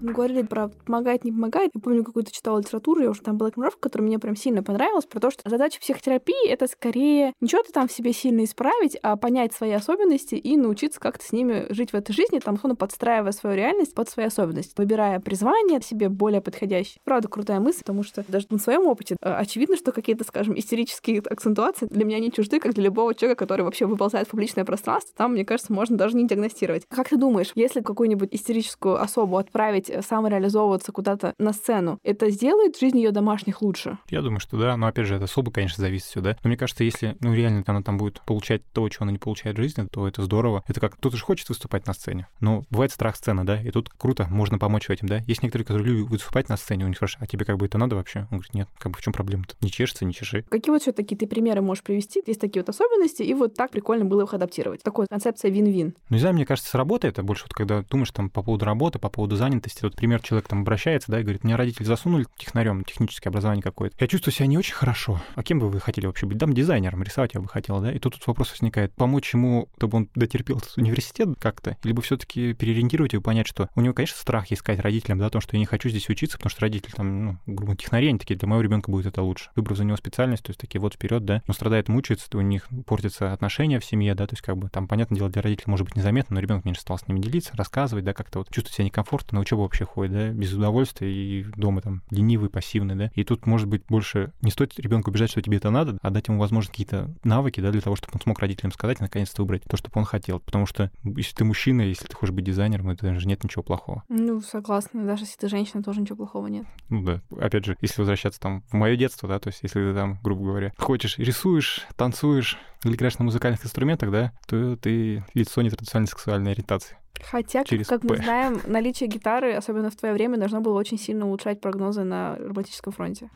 [0.00, 1.70] Говорили про помогает, не помогает.
[1.74, 5.04] Я помню, какую-то читала литературу, я уже там была формулировка, которая мне прям сильно понравилась,
[5.04, 9.16] про то, что задача психотерапии— это скорее не что-то там в себе сильно исправить, а
[9.16, 13.32] понять свои особенности и научиться как-то с ними жить в этой жизни, там, условно, подстраивая
[13.32, 17.00] свою реальность под свои особенности, выбирая призвание себе более подходящее.
[17.04, 21.20] Правда, крутая мысль, потому что даже на своем опыте э, очевидно, что какие-то, скажем, истерические
[21.20, 25.12] акцентуации для меня не чужды, как для любого человека, который вообще выползает в публичное пространство,
[25.16, 26.84] там, мне кажется, можно даже не диагностировать.
[26.88, 32.78] Как ты думаешь, если какую-нибудь истерическую особу отправить хотеть самореализовываться куда-то на сцену, это сделает
[32.78, 33.98] жизнь ее домашних лучше?
[34.08, 36.36] Я думаю, что да, но опять же, это особо, конечно, зависит все, да.
[36.42, 39.56] Но мне кажется, если, ну, реально она там будет получать то, чего она не получает
[39.56, 40.64] в жизни, то это здорово.
[40.66, 42.28] Это как кто-то же хочет выступать на сцене.
[42.40, 45.18] Но бывает страх сцены, да, и тут круто, можно помочь в этом, да.
[45.26, 47.78] Есть некоторые, которые любят выступать на сцене, у них спрашивают, а тебе как бы это
[47.78, 48.20] надо вообще?
[48.30, 49.54] Он говорит, нет, как бы в чем проблема-то?
[49.60, 50.44] Не чешется, не чеши.
[50.48, 52.22] Какие вот все такие ты примеры можешь привести?
[52.26, 54.82] Есть такие вот особенности, и вот так прикольно было их адаптировать.
[54.82, 55.94] Такая концепция вин-вин.
[56.08, 58.64] Ну, не знаю, мне кажется, с работы это больше вот когда думаешь там по поводу
[58.64, 59.79] работы, по поводу занятости.
[59.82, 63.96] Вот пример, человек там обращается, да, и говорит, меня родители засунули технарем, техническое образование какое-то.
[63.98, 65.20] Я чувствую себя не очень хорошо.
[65.34, 66.38] А кем бы вы хотели вообще быть?
[66.38, 67.92] Там дизайнером, рисовать я бы хотел, да?
[67.92, 72.16] И тут, тут вопрос возникает, помочь ему, чтобы он дотерпел этот университет как-то, либо все
[72.16, 75.40] таки переориентировать его, понять, что у него, конечно, страх есть сказать родителям, да, о том,
[75.40, 78.36] что я не хочу здесь учиться, потому что родители там, ну, грубо технари, они такие,
[78.36, 79.50] для моего ребенка будет это лучше.
[79.56, 82.68] Выбрав за него специальность, то есть такие вот вперед, да, но страдает, мучается, у них
[82.86, 85.86] портятся отношения в семье, да, то есть как бы там, понятное дело, для родителей может
[85.86, 88.84] быть незаметно, но ребенок меньше стал с ними делиться, рассказывать, да, как-то вот чувствует себя
[88.86, 93.10] некомфортно, на учебу вообще ходит, да, без удовольствия и дома там ленивый, пассивный, да.
[93.14, 96.28] И тут, может быть, больше не стоит ребенку убежать, что тебе это надо, а дать
[96.28, 99.62] ему возможность какие-то навыки, да, для того, чтобы он смог родителям сказать и наконец-то выбрать
[99.64, 100.40] то, что он хотел.
[100.40, 104.02] Потому что если ты мужчина, если ты хочешь быть дизайнером, это же нет ничего плохого.
[104.08, 105.04] Ну, согласна.
[105.04, 106.66] Даже если ты женщина, тоже ничего плохого нет.
[106.88, 107.22] Ну да.
[107.38, 110.44] Опять же, если возвращаться там в мое детство, да, то есть если ты там, грубо
[110.44, 116.52] говоря, хочешь, рисуешь, танцуешь или играешь на музыкальных инструментах, да, то ты лицо нетрадиционной сексуальной
[116.52, 116.96] ориентации.
[117.30, 118.08] Хотя, Через как П.
[118.08, 122.36] мы знаем, наличие гитары, особенно в твое время, должно было очень сильно улучшать прогнозы на
[122.36, 123.30] романтическом фронте.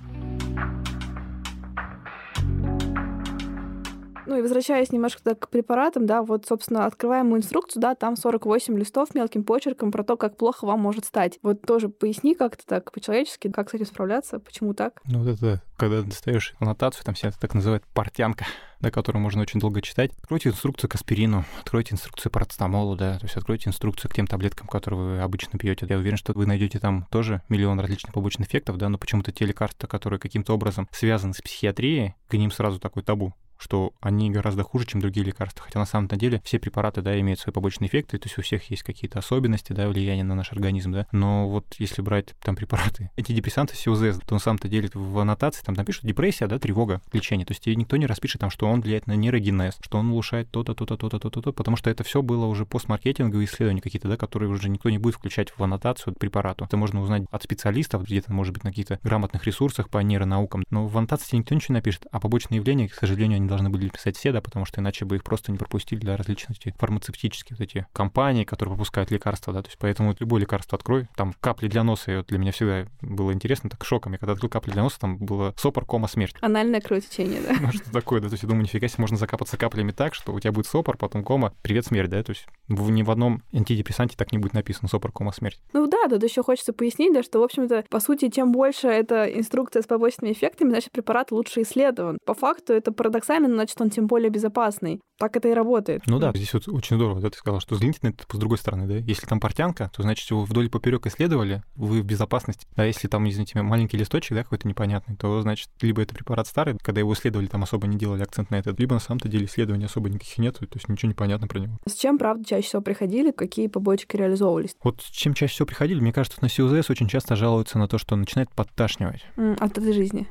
[4.26, 8.78] Ну и возвращаясь немножко к препаратам, да, вот, собственно, открываем мы инструкцию, да, там 48
[8.78, 11.38] листов мелким почерком про то, как плохо вам может стать.
[11.42, 15.00] Вот тоже поясни как-то так по-человечески, как с этим справляться, почему так?
[15.04, 18.46] Ну вот это, когда достаешь аннотацию, там все это так называют портянка,
[18.80, 20.12] да, которую можно очень долго читать.
[20.22, 24.68] Откройте инструкцию к аспирину, откройте инструкцию парацетамолу, да, то есть откройте инструкцию к тем таблеткам,
[24.68, 25.86] которые вы обычно пьете.
[25.88, 29.44] Я уверен, что вы найдете там тоже миллион различных побочных эффектов, да, но почему-то те
[29.44, 34.62] лекарства, которые каким-то образом связаны с психиатрией, к ним сразу такой табу что они гораздо
[34.62, 35.64] хуже, чем другие лекарства.
[35.64, 38.70] Хотя на самом-то деле все препараты, да, имеют свои побочные эффекты, то есть у всех
[38.70, 41.06] есть какие-то особенности, да, влияния на наш организм, да.
[41.12, 45.74] Но вот если брать там препараты, антидепрессанты СИОЗ, то на самом-то деле в аннотации там
[45.74, 47.46] напишут депрессия, да, тревога, лечение.
[47.46, 50.50] То есть тебе никто не распишет там, что он влияет на нейрогенез, что он улучшает
[50.50, 54.16] то-то, то-то, то-то, то-то, то потому что это все было уже постмаркетинговые исследования какие-то, да,
[54.16, 56.64] которые уже никто не будет включать в аннотацию препарату.
[56.64, 60.64] Это можно узнать от специалистов, где-то, может быть, на каких-то грамотных ресурсах по нейронаукам.
[60.70, 63.88] Но в аннотации никто ничего не напишет, а побочные явления, к сожалению, они должны были
[63.88, 67.60] писать все, да, потому что иначе бы их просто не пропустили для различности фармацевтических вот
[67.60, 71.84] эти компаний, которые выпускают лекарства, да, то есть поэтому любое лекарство открой, там капли для
[71.84, 74.82] носа, и вот для меня всегда было интересно, так шоком, я когда открыл капли для
[74.82, 76.36] носа, там было сопор, кома, смерть.
[76.40, 77.54] Анальное кровотечение, да?
[77.60, 80.32] Ну, что такое, да, то есть я думаю, нифига себе, можно закапаться каплями так, что
[80.32, 84.16] у тебя будет сопор, потом кома, привет, смерть, да, то есть ни в одном антидепрессанте
[84.16, 85.60] так не будет написано сопор, кома, смерть.
[85.72, 89.24] Ну да, тут еще хочется пояснить, да, что, в общем-то, по сути, чем больше эта
[89.24, 92.18] инструкция с побочными эффектами, значит, препарат лучше исследован.
[92.24, 95.00] По факту это парадоксально, но значит, он тем более безопасный.
[95.18, 96.02] Так это и работает.
[96.06, 98.58] Ну да, здесь вот очень здорово, да, ты сказал, что взгляните на это с другой
[98.58, 98.96] стороны, да.
[98.96, 102.66] Если там портянка, то значит, вы вдоль поперек исследовали, вы в безопасности.
[102.74, 106.48] А если там, извините меня, маленький листочек, да, какой-то непонятный, то значит, либо это препарат
[106.48, 109.46] старый, когда его исследовали, там особо не делали акцент на это, либо на самом-то деле
[109.46, 111.78] исследований особо никаких нет, то есть ничего не понятно про него.
[111.86, 114.74] С чем, правда, чаще всего приходили, какие побочки реализовывались?
[114.82, 117.98] Вот с чем чаще всего приходили, мне кажется, на СИОЗС очень часто жалуются на то,
[117.98, 119.24] что начинает подташнивать.
[119.36, 120.26] От этой жизни.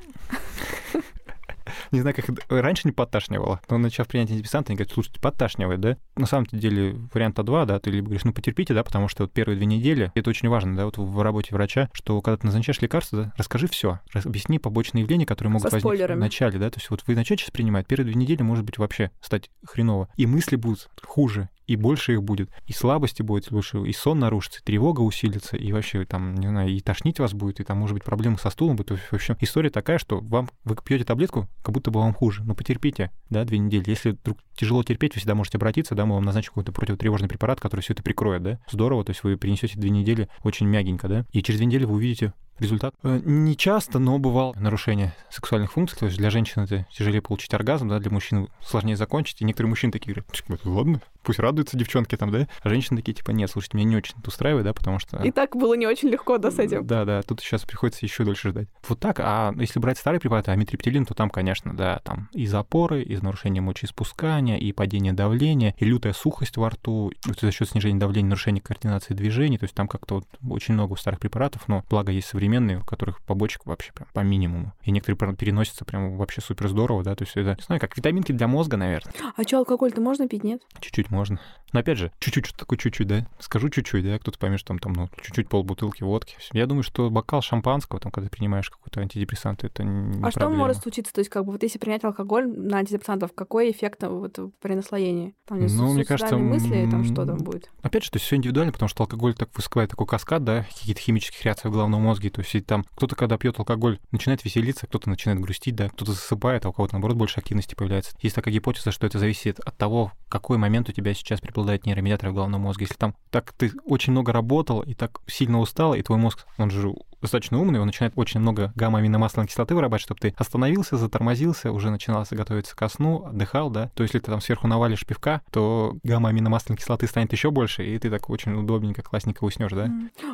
[1.91, 5.97] Не знаю, как раньше не подташнивало, но начав принять антидепрессанты, они говорят, слушайте, подташнивает, да?
[6.15, 9.31] На самом деле варианта два, да, ты либо говоришь, ну потерпите, да, потому что вот
[9.31, 12.81] первые две недели, это очень важно, да, вот в работе врача, что когда ты назначаешь
[12.81, 16.79] лекарство, да, расскажи все, объясни побочные явления, которые могут Со возникнуть в начале, да, то
[16.79, 20.25] есть вот вы начнете сейчас принимать, первые две недели может быть вообще стать хреново, и
[20.25, 24.63] мысли будут хуже, и больше их будет, и слабости будет лучше, и сон нарушится, и
[24.63, 28.03] тревога усилится, и вообще там, не знаю, и тошнить вас будет, и там, может быть,
[28.03, 28.89] проблемы со стулом будет.
[28.91, 32.43] В общем, история такая, что вам, вы пьете таблетку, как будто бы вам хуже.
[32.43, 33.83] Ну, потерпите, да, две недели.
[33.87, 37.59] Если вдруг тяжело терпеть, вы всегда можете обратиться, да, мы вам назначим какой-то противотревожный препарат,
[37.59, 38.59] который все это прикроет, да.
[38.69, 41.95] Здорово, то есть вы перенесете две недели очень мягенько, да, и через две недели вы
[41.95, 42.93] увидите результат.
[43.03, 45.97] Э, не часто, но бывало нарушение сексуальных функций.
[45.97, 49.41] То есть для женщин это тяжелее получить оргазм, да, для мужчин сложнее закончить.
[49.41, 52.47] И некоторые мужчины такие говорят, ладно, пусть радуются девчонки там, да.
[52.61, 55.17] А женщины такие, типа, нет, слушайте, меня не очень это устраивает, да, потому что...
[55.23, 56.85] И так было не очень легко, да, с этим?
[56.85, 58.67] Да, да, тут сейчас приходится еще дольше ждать.
[58.87, 63.01] Вот так, а если брать старые препараты, амитриптилин, то там, конечно, да, там и запоры,
[63.03, 68.29] и нарушение мочеиспускания, и падение давления, и лютая сухость во рту, за счет снижения давления,
[68.29, 72.27] нарушение координации движений, то есть там как-то вот очень много старых препаратов, но благо есть
[72.27, 74.73] современные, у которых побочек вообще прям по минимуму.
[74.83, 78.31] И некоторые переносятся прям вообще супер здорово, да, то есть это, не знаю, как витаминки
[78.31, 79.13] для мозга, наверное.
[79.35, 80.61] А что, алкоголь-то можно пить, нет?
[80.79, 81.39] Чуть-чуть можно.
[81.73, 83.27] Но опять же, чуть-чуть, что такое чуть-чуть, да?
[83.39, 86.37] Скажу чуть-чуть, да, кто-то поймет, что там, там, ну, чуть-чуть полбутылки водки.
[86.53, 90.31] Я думаю, что бокал шампанского, там, когда ты принимаешь какой-то антидепрессант, это не А проблема.
[90.31, 91.13] что может случиться?
[91.13, 95.35] То есть, как бы, вот если принять алкоголь на антидепрессантов, какой эффект вот при наслоении?
[95.45, 97.69] Там, ну, мне кажется, мысли, там что там будет?
[97.81, 101.01] Опять же, то есть все индивидуально, потому что алкоголь так высыпает такой каскад, да, какие-то
[101.01, 102.29] химических реакций в головном мозге.
[102.29, 106.65] То есть там кто-то, когда пьет алкоголь, начинает веселиться, кто-то начинает грустить, да, кто-то засыпает,
[106.65, 108.15] а у кого-то, наоборот, больше активности появляется.
[108.21, 112.31] Есть такая гипотеза, что это зависит от того, какой момент у тебя сейчас преобладает нейромедиаторы
[112.31, 112.85] в головном мозге.
[112.85, 116.69] Если там так ты очень много работал и так сильно устал, и твой мозг, он
[116.69, 116.93] же
[117.23, 122.35] достаточно умный, он начинает очень много гамма-аминомасляной кислоты вырабатывать, чтобы ты остановился, затормозился, уже начинался
[122.35, 123.89] готовиться ко сну, отдыхал, да.
[123.95, 128.09] То если ты там сверху навалишь пивка, то гамма-аминомасляной кислоты станет еще больше, и ты
[128.09, 129.91] так очень удобненько, классненько уснешь, да.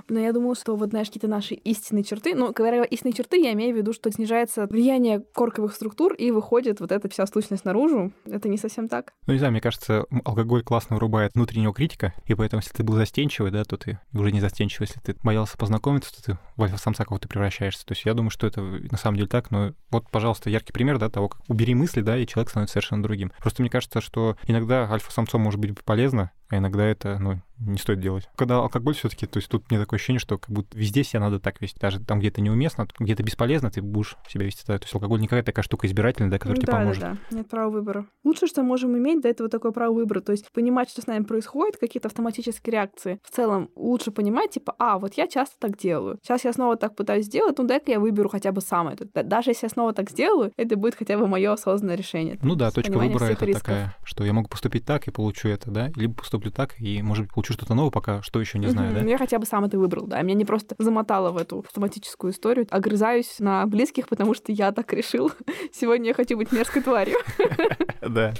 [0.09, 3.53] Но я думала, что вот, знаешь, какие-то наши истинные черты, ну, говоря истинные черты, я
[3.53, 8.11] имею в виду, что снижается влияние корковых структур, и выходит вот эта вся сущность наружу.
[8.25, 9.13] Это не совсем так.
[9.27, 12.95] Ну, не знаю, мне кажется, алкоголь классно вырубает внутреннего критика, и поэтому, если ты был
[12.95, 14.87] застенчивый, да, то ты уже не застенчивый.
[14.87, 16.39] Если ты боялся познакомиться, то ты
[16.79, 17.85] альфа-самца кого ты превращаешься.
[17.85, 20.97] То есть я думаю, что это на самом деле так, но вот, пожалуйста, яркий пример,
[20.97, 23.31] да, того, как убери мысли, да, и человек становится совершенно другим.
[23.39, 27.99] Просто мне кажется, что иногда альфа-самцом может быть полезно, а иногда это, ну, не стоит
[27.99, 28.29] делать.
[28.35, 31.19] Когда алкоголь все таки то есть тут мне такое ощущение, что как будто везде себя
[31.19, 31.79] надо так вести.
[31.79, 34.79] Даже там где-то неуместно, где-то бесполезно, ты будешь себя вести так.
[34.79, 37.01] То есть алкоголь не какая-то такая штука избирательная, да, которая ну, тебе да, поможет.
[37.01, 38.05] Да, да, нет права выбора.
[38.23, 40.21] Лучше, что можем иметь до этого такое право выбора.
[40.21, 43.19] То есть понимать, что с нами происходит, какие-то автоматические реакции.
[43.23, 46.17] В целом лучше понимать, типа, а, вот я часто так делаю.
[46.23, 49.07] Сейчас я снова так пытаюсь сделать, ну дай-ка я выберу хотя бы сам это.
[49.23, 52.39] Даже если я снова так сделаю, это будет хотя бы мое осознанное решение.
[52.41, 53.63] Ну да, точка выбора это рисков.
[53.63, 57.25] такая, что я могу поступить так и получу это, да, либо поступлю так и, может
[57.25, 59.03] быть, получу что-то новое, пока что еще не знаю, mm-hmm.
[59.03, 59.09] да?
[59.09, 60.21] Я хотя бы сам это выбрал, да.
[60.21, 62.67] Меня не просто замотало в эту автоматическую историю.
[62.69, 65.31] Огрызаюсь на близких, потому что я так решил.
[65.73, 67.17] Сегодня я хочу быть мерзкой тварью.
[68.01, 68.33] Да.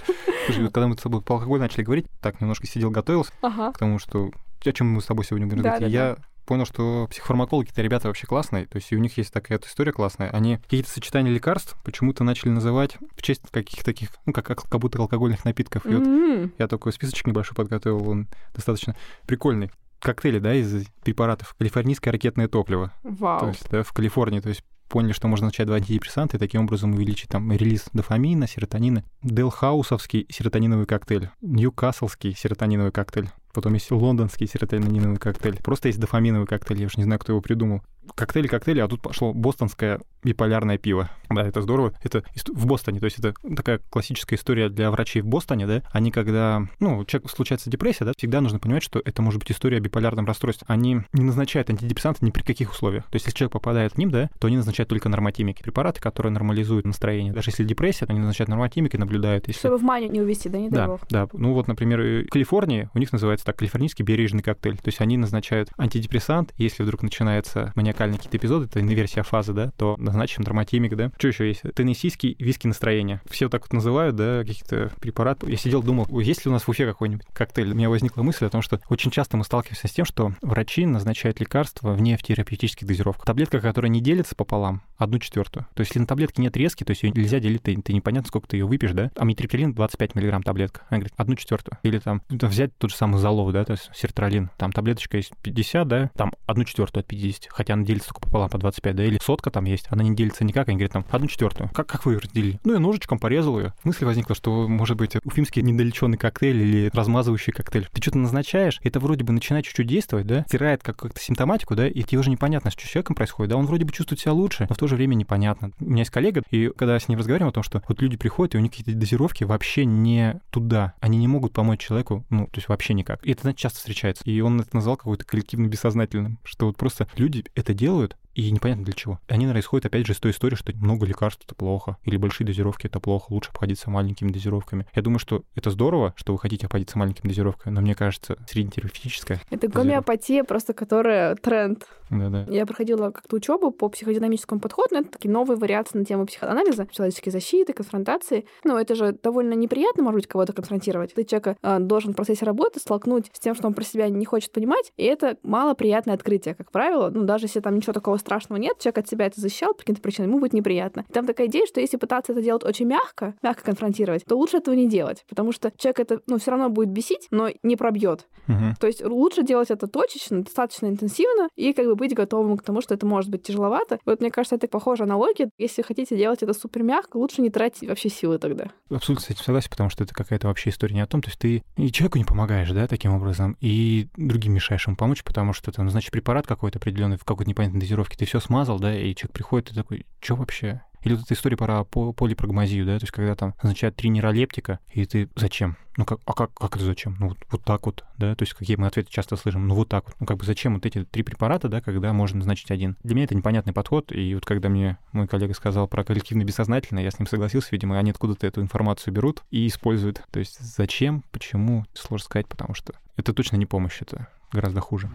[0.46, 4.00] Слушай, когда мы с тобой по алкоголю начали говорить, так немножко сидел, готовился к тому,
[4.00, 4.32] что
[4.66, 5.92] о чем мы с тобой сегодня говорить.
[5.92, 6.18] Я
[6.50, 10.32] понял, что психофармакологи-то ребята вообще классные, то есть у них есть такая история классная.
[10.32, 14.82] Они какие-то сочетания лекарств почему-то начали называть в честь каких-то таких, ну, как, как, как
[14.82, 15.86] будто алкогольных напитков.
[15.86, 16.42] И mm-hmm.
[16.42, 18.96] вот я такой списочек небольшой подготовил, он достаточно
[19.28, 19.70] прикольный
[20.00, 21.54] коктейли, да, из препаратов.
[21.60, 22.94] Калифорнийское ракетное топливо.
[23.04, 23.42] Вау.
[23.42, 26.62] То есть, да, в Калифорнии, то есть поняли, что можно начать два антидепрессанта и таким
[26.62, 29.04] образом увеличить там релиз дофамина, серотонина.
[29.22, 33.30] Делхаусовский серотониновый коктейль, Ньюкаслский серотониновый коктейль.
[33.54, 35.58] Потом есть лондонский серотониновый коктейль.
[35.64, 37.82] Просто есть дофаминовый коктейль, я уж не знаю, кто его придумал.
[38.16, 41.10] Коктейли, коктейли, а тут пошло бостонское биполярное пиво.
[41.30, 41.94] Да, это здорово.
[42.04, 45.82] Это в Бостоне, то есть это такая классическая история для врачей в Бостоне, да.
[45.92, 49.78] Они когда, ну, человек случается депрессия, да, всегда нужно понимать, что это может быть история
[49.78, 50.66] о биполярном расстройстве.
[50.68, 53.06] Они не назначают антидепрессанты ни при каких условиях.
[53.06, 56.34] То есть если человек попадает к ним, да, то они назначают только нормотимики, препараты, которые
[56.34, 57.32] нормализуют настроение.
[57.32, 59.48] Даже если депрессия, то они назначают нормотимики, наблюдают.
[59.48, 59.60] Если...
[59.60, 61.28] Чтобы в манию не увести, да, не Да, да.
[61.34, 64.78] Ну вот, например, в Калифорнии у них называется так, калифорнийский бережный коктейль.
[64.78, 69.72] То есть они назначают антидепрессант, если вдруг начинается маниакальные какие-то эпизоды, это инверсия фазы, да,
[69.78, 71.12] то назначим драматимик, да.
[71.18, 71.62] Что еще есть?
[71.76, 73.22] Теннессийский виски настроения.
[73.30, 75.50] Все так вот называют, да, каких-то препаратов.
[75.50, 77.72] Я сидел, думал, есть ли у нас в Уфе какой-нибудь коктейль?
[77.72, 80.86] У меня возникла мысль о том, что очень часто мы сталкиваемся с тем, что врачи
[80.86, 83.26] назначают лекарства вне в терапевтических дозировках.
[83.26, 85.68] Таблетка, которая не делится пополам, одну четвертую.
[85.74, 88.28] То есть, если на таблетке нет резки, то есть ее нельзя делить, ты, ты непонятно,
[88.28, 89.12] сколько ты ее выпьешь, да?
[89.18, 90.82] Амитриптилин 25 миллиграмм таблетка.
[90.90, 91.78] Она говорит, одну четвертую.
[91.84, 94.50] Или там взять тот же самый залов, да, то есть сертралин.
[94.58, 98.50] Там таблеточка есть 50, да, там одну четвертую от 50, хотя она делится только пополам
[98.50, 101.28] по 25, да, или сотка там есть, она не делится никак, они говорят там одну
[101.28, 101.70] четвертую.
[101.74, 102.60] Как, как вы ее разделили?
[102.64, 103.74] Ну, я ножичком порезал ее.
[103.84, 107.88] Мысль возникла, что, может быть, уфимский недолеченный коктейль или размазывающий коктейль.
[107.92, 111.88] Ты что-то назначаешь, это вроде бы начинает чуть-чуть действовать, да, стирает как- как-то симптоматику, да,
[111.88, 114.66] и тебе уже непонятно, что с человеком происходит, да, он вроде бы чувствует себя лучше,
[114.70, 115.72] но в то же время непонятно.
[115.80, 118.18] У меня есть коллега, и когда я с ним разговариваем о том, что вот люди
[118.18, 122.46] приходят, и у них какие-то дозировки вообще не туда, они не могут помочь человеку, ну,
[122.46, 123.26] то есть вообще никак.
[123.26, 124.24] И это, знаете, часто встречается.
[124.26, 128.18] И он это назвал какой-то коллективно-бессознательным, что вот просто люди это делают,
[128.48, 129.20] и непонятно для чего.
[129.28, 132.48] Они, наверное, исходят опять же из той истории, что много лекарств— это плохо, или большие
[132.48, 134.86] дозировки— это плохо, лучше обходиться маленькими дозировками.
[134.96, 139.42] Я думаю, что это здорово, что вы хотите обходиться маленькими дозировками, но мне кажется, среднетерапевтическая
[139.50, 141.88] Это гомеопатия просто, которая тренд.
[142.10, 142.46] Да-да.
[142.50, 146.88] Я проходила как-то учебу по психодинамическому подходу, но это такие новые вариации на тему психоанализа,
[146.92, 148.46] человеческой защиты, конфронтации.
[148.64, 151.14] Ну, это же довольно неприятно, может быть, кого-то конфронтировать.
[151.14, 154.26] Ты человека э, должен в процессе работы столкнуть с тем, что он про себя не
[154.26, 157.10] хочет понимать, и это малоприятное открытие, как правило.
[157.14, 160.02] Ну, даже если там ничего такого страшного нет, человек от себя это защищал по каким-то
[160.02, 161.04] причинам, ему будет неприятно.
[161.10, 164.58] И там такая идея, что если пытаться это делать очень мягко, мягко конфронтировать, то лучше
[164.58, 168.28] этого не делать, потому что человек это, ну, все равно будет бесить, но не пробьет.
[168.46, 168.76] Мгм.
[168.80, 172.82] То есть лучше делать это точечно, достаточно интенсивно и как бы быть готовым к тому,
[172.82, 173.98] что это может быть тяжеловато.
[174.06, 175.50] Вот мне кажется, это похожая аналогия.
[175.58, 178.66] Если хотите делать это супер мягко, лучше не тратить вообще силы тогда.
[178.92, 181.22] Абсолютно с этим согласен, потому что это какая-то вообще история не о том.
[181.22, 185.24] То есть ты и человеку не помогаешь, да, таким образом, и другим мешаешь ему помочь,
[185.24, 188.94] потому что там, значит, препарат какой-то определенный в какой-то непонятной дозировке, ты все смазал, да,
[188.94, 190.82] и человек приходит и такой, что вообще?
[191.04, 194.80] Или вот эта история про по- полипрагмазию, да, то есть когда там назначают три нейролептика,
[194.94, 195.78] и ты зачем?
[195.96, 197.16] Ну как, а как, как это зачем?
[197.18, 199.88] Ну вот, вот так вот, да, то есть какие мы ответы часто слышим, ну вот
[199.88, 202.98] так вот, ну как бы зачем вот эти три препарата, да, когда можно назначить один?
[203.04, 207.04] Для меня это непонятный подход, и вот когда мне мой коллега сказал про коллективно бессознательное,
[207.04, 210.22] я с ним согласился, видимо, они откуда-то эту информацию берут и используют.
[210.32, 215.10] То есть зачем, почему, сложно сказать, потому что это точно не помощь, это гораздо хуже.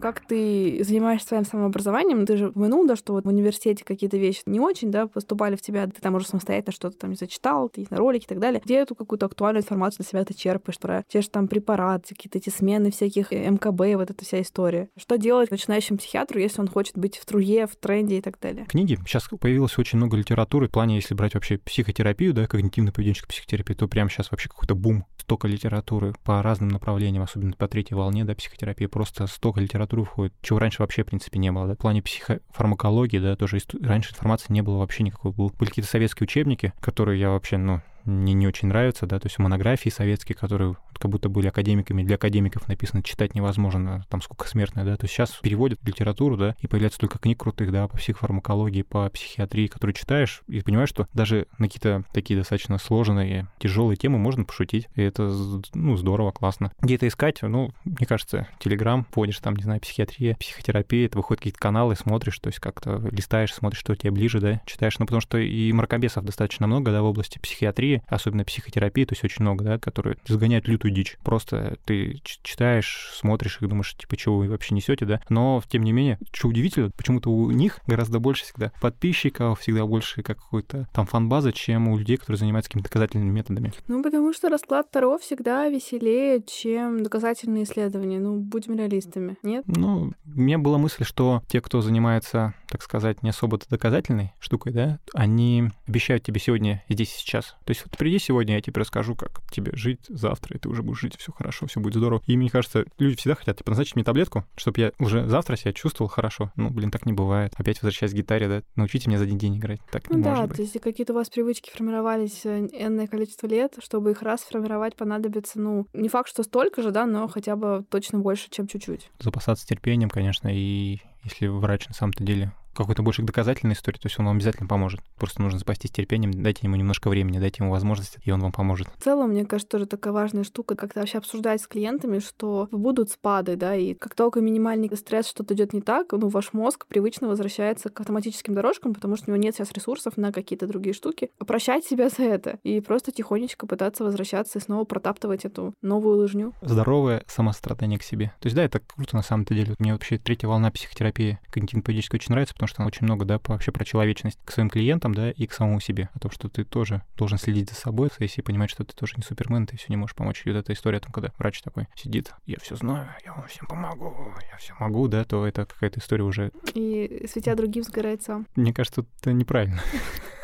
[0.00, 2.24] Как ты занимаешься своим самообразованием?
[2.24, 5.62] Ты же упомянул, да, что вот в университете какие-то вещи не очень, да, поступали в
[5.62, 8.62] тебя, ты там уже самостоятельно что-то там зачитал, ты на ролики и так далее.
[8.64, 12.38] Где эту какую-то актуальную информацию для себя ты черпаешь про те же там препараты, какие-то
[12.38, 14.88] эти смены всяких э, МКБ, вот эта вся история?
[14.96, 18.64] Что делать начинающему психиатру, если он хочет быть в труе, в тренде и так далее?
[18.66, 18.98] Книги.
[19.06, 23.88] Сейчас появилось очень много литературы в плане, если брать вообще психотерапию, да, когнитивно-поведенческую психотерапию, то
[23.88, 25.04] прямо сейчас вообще какой-то бум.
[25.18, 30.34] Столько литературы по разным направлениям, особенно по третьей волне, да, психотерапии, просто столько литературы входит,
[30.42, 31.66] чего раньше вообще, в принципе, не было.
[31.66, 31.74] Да.
[31.74, 35.32] В плане психофармакологии, да, тоже раньше информации не было вообще никакой.
[35.32, 39.26] Был, были какие-то советские учебники, которые я вообще, ну, мне не очень нравятся, да, то
[39.26, 44.46] есть монографии советские, которые как будто были академиками, для академиков написано, читать невозможно, там сколько
[44.46, 47.96] смертное, да, то есть сейчас переводят литературу, да, и появляется только книг крутых, да, по
[47.96, 53.96] психофармакологии, по психиатрии, которые читаешь, и понимаешь, что даже на какие-то такие достаточно сложные, тяжелые
[53.96, 55.32] темы можно пошутить, и это,
[55.74, 56.72] ну, здорово, классно.
[56.80, 57.40] Где это искать?
[57.42, 62.38] Ну, мне кажется, Телеграм, вводишь там, не знаю, психиатрия, психотерапия, это выходят какие-то каналы, смотришь,
[62.38, 66.24] то есть как-то листаешь, смотришь, что тебе ближе, да, читаешь, ну, потому что и мракобесов
[66.24, 70.68] достаточно много, да, в области психиатрии, особенно психотерапии, то есть очень много, да, которые загоняют
[70.68, 71.16] лютую дичь.
[71.22, 75.20] Просто ты читаешь, смотришь и думаешь, типа, чего вы вообще несете, да.
[75.28, 80.22] Но, тем не менее, что удивительно, почему-то у них гораздо больше всегда подписчиков, всегда больше
[80.22, 83.72] какой-то там фан-базы, чем у людей, которые занимаются какими-то доказательными методами.
[83.88, 88.18] Ну, потому что расклад Таро всегда веселее, чем доказательные исследования.
[88.18, 89.64] Ну, будем реалистами, нет?
[89.66, 94.72] Ну, у меня была мысль, что те, кто занимается, так сказать, не особо доказательной штукой,
[94.72, 97.56] да, они обещают тебе сегодня, здесь и сейчас.
[97.64, 100.82] То есть вот приди сегодня, я тебе расскажу, как тебе жить завтра, и ты уже
[100.82, 102.22] будешь жить, все хорошо, все будет здорово.
[102.26, 105.72] И мне кажется, люди всегда хотят, типа, назначить мне таблетку, чтобы я уже завтра себя
[105.72, 106.52] чувствовал хорошо.
[106.56, 107.52] Ну, блин, так не бывает.
[107.56, 109.80] Опять возвращаясь к гитаре, да, научите меня за один день играть.
[109.90, 110.58] Так не Ну да, может то быть.
[110.60, 115.60] есть какие-то у вас привычки формировались э, энное количество лет, чтобы их раз сформировать понадобится,
[115.60, 119.10] ну, не факт, что столько же, да, но хотя бы точно больше, чем чуть-чуть.
[119.18, 124.18] Запасаться терпением, конечно, и если врач на самом-то деле какой-то больше доказательной истории, то есть
[124.18, 125.00] он вам обязательно поможет.
[125.16, 128.88] Просто нужно запастись терпением, дайте ему немножко времени, дайте ему возможность, и он вам поможет.
[128.98, 133.10] В целом, мне кажется, тоже такая важная штука, как-то вообще обсуждать с клиентами, что будут
[133.10, 137.28] спады, да, и как только минимальный стресс, что-то идет не так, ну, ваш мозг привычно
[137.28, 141.30] возвращается к автоматическим дорожкам, потому что у него нет сейчас ресурсов на какие-то другие штуки.
[141.38, 146.54] Прощать себя за это и просто тихонечко пытаться возвращаться и снова протаптывать эту новую лыжню.
[146.62, 148.32] Здоровое самострадание к себе.
[148.40, 149.74] То есть, да, это круто на самом-то деле.
[149.78, 153.84] Мне вообще третья волна психотерапии когнитивно-поведенческой очень нравится, потому что очень много, да, вообще про
[153.84, 156.10] человечность к своим клиентам, да, и к самому себе.
[156.14, 159.22] О том, что ты тоже должен следить за собой, если понимать, что ты тоже не
[159.22, 160.42] супермен, ты все не можешь помочь.
[160.44, 163.46] И вот эта история о том, когда врач такой сидит, я все знаю, я вам
[163.46, 164.14] всем помогу,
[164.50, 168.46] я все могу, да, то это какая-то история уже, И светя другим сгорает сам.
[168.56, 169.80] мне кажется, это неправильно.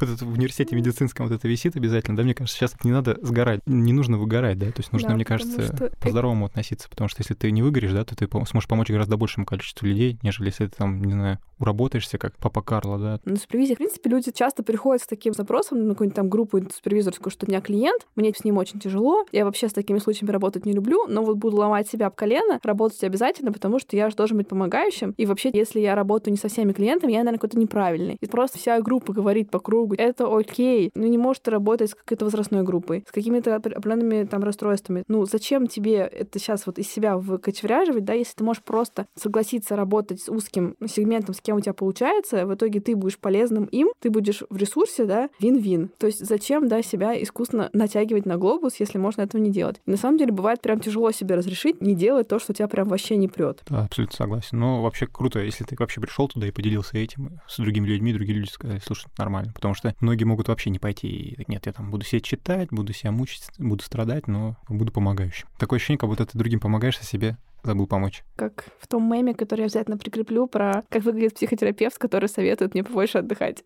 [0.00, 3.60] Вот в университете медицинском вот это висит обязательно, да, мне кажется, сейчас не надо сгорать,
[3.66, 7.20] не нужно выгорать, да, то есть нужно, Да, мне кажется, что- по-здоровому относиться, потому что
[7.20, 10.66] если ты не выгоришь, да, то ты сможешь помочь гораздо большему количеству людей, нежели если
[10.66, 13.20] ты там, не знаю, уработаешься, как папа Карло, да.
[13.24, 17.30] На супервизии, в принципе, люди часто приходят с таким запросом на какую-нибудь там группу супервизорскую,
[17.30, 20.64] что у меня клиент, мне с ним очень тяжело, я вообще с такими случаями работать
[20.64, 24.16] не люблю, но вот буду ломать себя об колено, работать обязательно, потому что я же
[24.16, 25.14] должен быть помогающим.
[25.18, 28.16] И вообще, если я работаю не со всеми клиентами, я, наверное, какой-то неправильный.
[28.20, 31.94] И просто вся группа говорит по кругу, это окей, ну не можешь ты работать с
[31.94, 35.04] какой-то возрастной группой, с какими-то опре- определенными там расстройствами.
[35.08, 39.76] Ну зачем тебе это сейчас вот из себя выкочевряживать, да, если ты можешь просто согласиться
[39.76, 43.88] работать с узким сегментом, с кем у тебя получается, в итоге ты будешь полезным им,
[44.00, 45.90] ты будешь в ресурсе, да, вин-вин.
[45.98, 49.80] То есть зачем, да, себя искусственно натягивать на глобус, если можно этого не делать.
[49.86, 53.16] На самом деле бывает прям тяжело себе разрешить не делать то, что тебя прям вообще
[53.16, 53.62] не прет.
[53.68, 54.58] Да, абсолютно согласен.
[54.58, 58.38] Но вообще круто, если ты вообще пришел туда и поделился этим с другими людьми, другие
[58.38, 59.52] люди сказали, слушай, это нормально.
[59.54, 61.08] Потому что многие могут вообще не пойти.
[61.08, 65.48] И, Нет, я там буду себя читать, буду себя мучить, буду страдать, но буду помогающим.
[65.58, 68.24] Такое ощущение, как будто ты другим помогаешь, а себе забыл помочь.
[68.36, 72.84] Как в том меме, который я обязательно прикреплю про как выглядит психотерапевт, который советует мне
[72.84, 73.64] побольше отдыхать.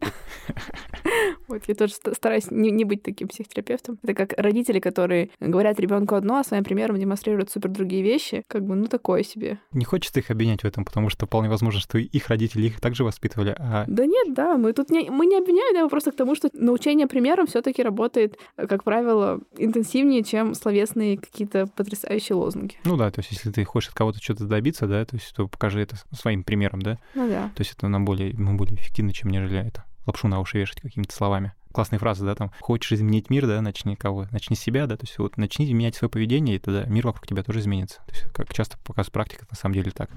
[1.48, 3.98] Вот я тоже стараюсь не, не быть таким психотерапевтом.
[4.02, 8.42] Это как родители, которые говорят ребенку одно, а своим примером демонстрируют супер другие вещи.
[8.46, 9.58] Как бы, ну, такое себе.
[9.72, 13.04] Не хочется их обвинять в этом, потому что вполне возможно, что их родители их также
[13.04, 13.84] воспитывали, а...
[13.86, 17.06] Да нет, да, мы тут не, мы не обвиняем, да, просто к тому, что научение
[17.06, 22.76] примером все таки работает, как правило, интенсивнее, чем словесные какие-то потрясающие лозунги.
[22.84, 25.48] Ну да, то есть если ты хочешь от кого-то что-то добиться, да, то есть то
[25.48, 26.98] покажи это своим примером, да?
[27.14, 27.50] Ну да.
[27.54, 30.80] То есть это нам более, мы более эффективно, чем нежели это лапшу на уши вешать
[30.80, 31.52] какими-то словами.
[31.72, 34.26] Классные фразы, да, там, хочешь изменить мир, да, начни кого?
[34.30, 37.42] Начни себя, да, то есть вот начни менять свое поведение, и тогда мир вокруг тебя
[37.42, 38.00] тоже изменится.
[38.06, 40.10] То есть как часто показывает практика, на самом деле так.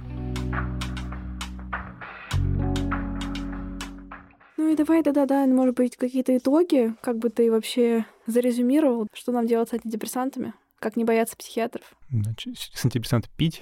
[4.57, 9.31] Ну и давай тогда, да, может быть, какие-то итоги, как бы ты вообще зарезюмировал, что
[9.31, 10.53] нам делать с антидепрессантами?
[10.79, 11.95] Как не бояться психиатров?
[12.09, 13.61] С антидепрессанты пить,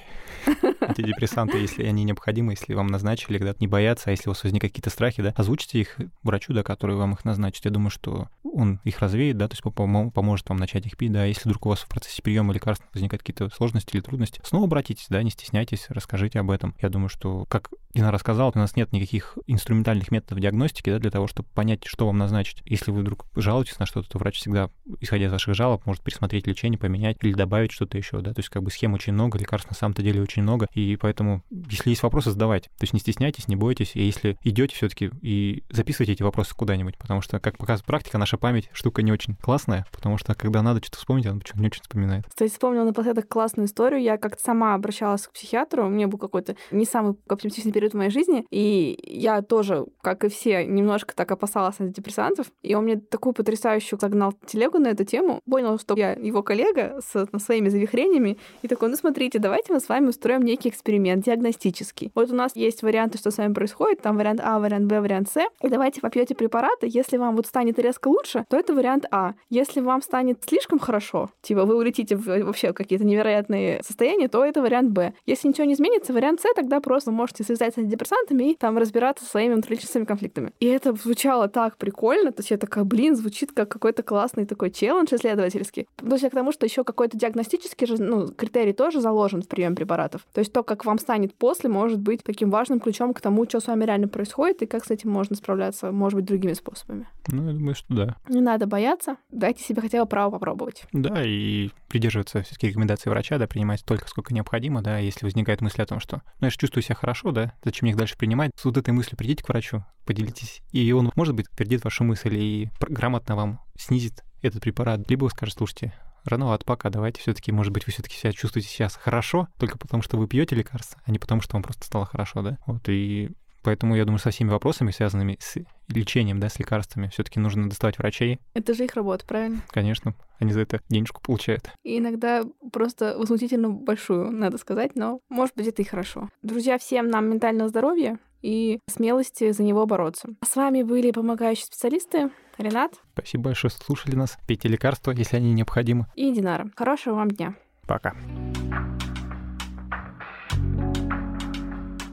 [0.80, 4.72] антидепрессанты, если они необходимы, если вам назначили, когда не бояться, а если у вас возникают
[4.72, 7.66] какие-то страхи, да, озвучите их врачу, да, который вам их назначит.
[7.66, 11.26] Я думаю, что он их развеет, да, то есть поможет вам начать их пить, да.
[11.26, 15.08] Если вдруг у вас в процессе приема лекарств возникают какие-то сложности или трудности, снова обратитесь,
[15.10, 16.76] да, не стесняйтесь, расскажите об этом.
[16.82, 21.10] Я думаю, что, как Дина рассказала, у нас нет никаких инструментальных методов диагностики, да, для
[21.10, 22.62] того, чтобы понять, что вам назначить.
[22.66, 24.70] Если вы вдруг жалуетесь на что-то, то врач всегда,
[25.00, 28.50] исходя из ваших жалоб, может пересмотреть лечение, поменять или добавить что-то еще, да, то есть
[28.50, 32.04] как бы схем очень много, лекарств на самом-то деле очень много, и поэтому, если есть
[32.04, 32.70] вопросы, задавайте.
[32.78, 36.98] То есть не стесняйтесь, не бойтесь, и если идете все-таки и записывайте эти вопросы куда-нибудь,
[36.98, 40.82] потому что, как показывает практика, наша память штука не очень классная, потому что когда надо
[40.82, 42.26] что-то вспомнить, она почему-то не очень вспоминает.
[42.28, 44.02] Кстати, вспомнила напоследок классную историю.
[44.02, 47.98] Я как-то сама обращалась к психиатру, у меня был какой-то не самый оптимистичный период в
[47.98, 52.98] моей жизни, и я тоже, как и все, немножко так опасалась антидепрессантов, и он мне
[52.98, 58.25] такую потрясающую загнал телегу на эту тему, понял, что я его коллега с своими завихрениями,
[58.62, 62.12] и такой, ну смотрите, давайте мы с вами устроим некий эксперимент диагностический.
[62.16, 65.30] Вот у нас есть варианты, что с вами происходит, там вариант А, вариант Б, вариант
[65.30, 69.34] С, и давайте попьете препараты, если вам вот станет резко лучше, то это вариант А.
[69.50, 74.62] Если вам станет слишком хорошо, типа вы улетите в вообще какие-то невероятные состояния, то это
[74.62, 75.14] вариант Б.
[75.26, 79.26] Если ничего не изменится, вариант С, тогда просто можете связать с антидепрессантами и там разбираться
[79.26, 80.52] со своими внутриличностными конфликтами.
[80.60, 84.72] И это звучало так прикольно, то есть я такая, блин, звучит как какой-то классный такой
[84.72, 85.88] челлендж исследовательский.
[85.96, 89.48] То есть я к тому, что еще какой-то диагностический же, ну, критерий тоже заложен в
[89.48, 90.26] прием препаратов.
[90.34, 93.60] То есть то, как вам станет после, может быть таким важным ключом к тому, что
[93.60, 97.08] с вами реально происходит и как с этим можно справляться, может быть, другими способами.
[97.28, 98.16] Ну, я думаю, что да.
[98.28, 99.18] Не надо бояться.
[99.32, 100.86] Дайте себе хотя бы право попробовать.
[100.92, 105.82] Да, и придерживаться все-таки рекомендаций врача, да, принимать столько, сколько необходимо, да, если возникает мысль
[105.82, 108.52] о том, что, ну, я же чувствую себя хорошо, да, зачем мне их дальше принимать?
[108.56, 112.36] С вот этой мыслью придите к врачу, поделитесь, и он, может быть, подтвердит вашу мысль
[112.36, 115.94] и грамотно вам снизит этот препарат, либо скажет, слушайте,
[116.26, 120.18] рановато пока, давайте все-таки, может быть, вы все-таки себя чувствуете сейчас хорошо, только потому что
[120.18, 122.58] вы пьете лекарства, а не потому что вам просто стало хорошо, да?
[122.66, 123.32] Вот, и
[123.66, 125.58] Поэтому, я думаю, со всеми вопросами, связанными с
[125.88, 128.40] лечением, да, с лекарствами, все-таки нужно доставать врачей.
[128.54, 129.60] Это же их работа, правильно?
[129.70, 130.14] Конечно.
[130.38, 131.72] Они за это денежку получают.
[131.84, 136.30] И иногда просто возмутительно большую, надо сказать, но, может быть, это и хорошо.
[136.44, 140.30] Друзья, всем нам ментального здоровья и смелости за него бороться.
[140.48, 142.30] С вами были помогающие специалисты
[142.60, 142.94] Ренат.
[143.14, 144.38] Спасибо большое, что слушали нас.
[144.48, 146.06] Пейте лекарства, если они необходимы.
[146.16, 146.70] И Динара.
[146.76, 147.56] Хорошего вам дня.
[147.88, 148.14] Пока.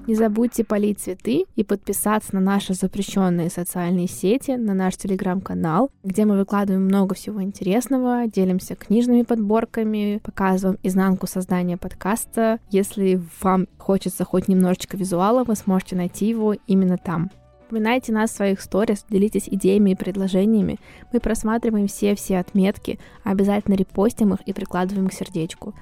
[0.06, 6.24] Не забудьте полить цветы и подписаться на наши запрещенные социальные сети, на наш телеграм-канал, где
[6.24, 12.58] мы выкладываем много всего интересного, делимся книжными подборками, показываем изнанку создания подкаста.
[12.70, 17.30] Если вам хочется хоть немножечко визуала, вы сможете найти его именно там.
[17.68, 20.78] Упоминайте нас в своих сторис, делитесь идеями и предложениями.
[21.10, 25.74] Мы просматриваем все-все отметки, обязательно репостим их и прикладываем к сердечку.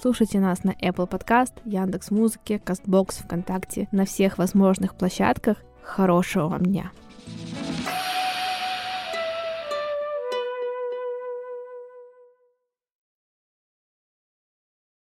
[0.00, 5.56] Слушайте нас на Apple Podcast, Яндекс Музыке, Castbox, ВКонтакте, на всех возможных площадках.
[5.82, 6.92] Хорошего вам дня!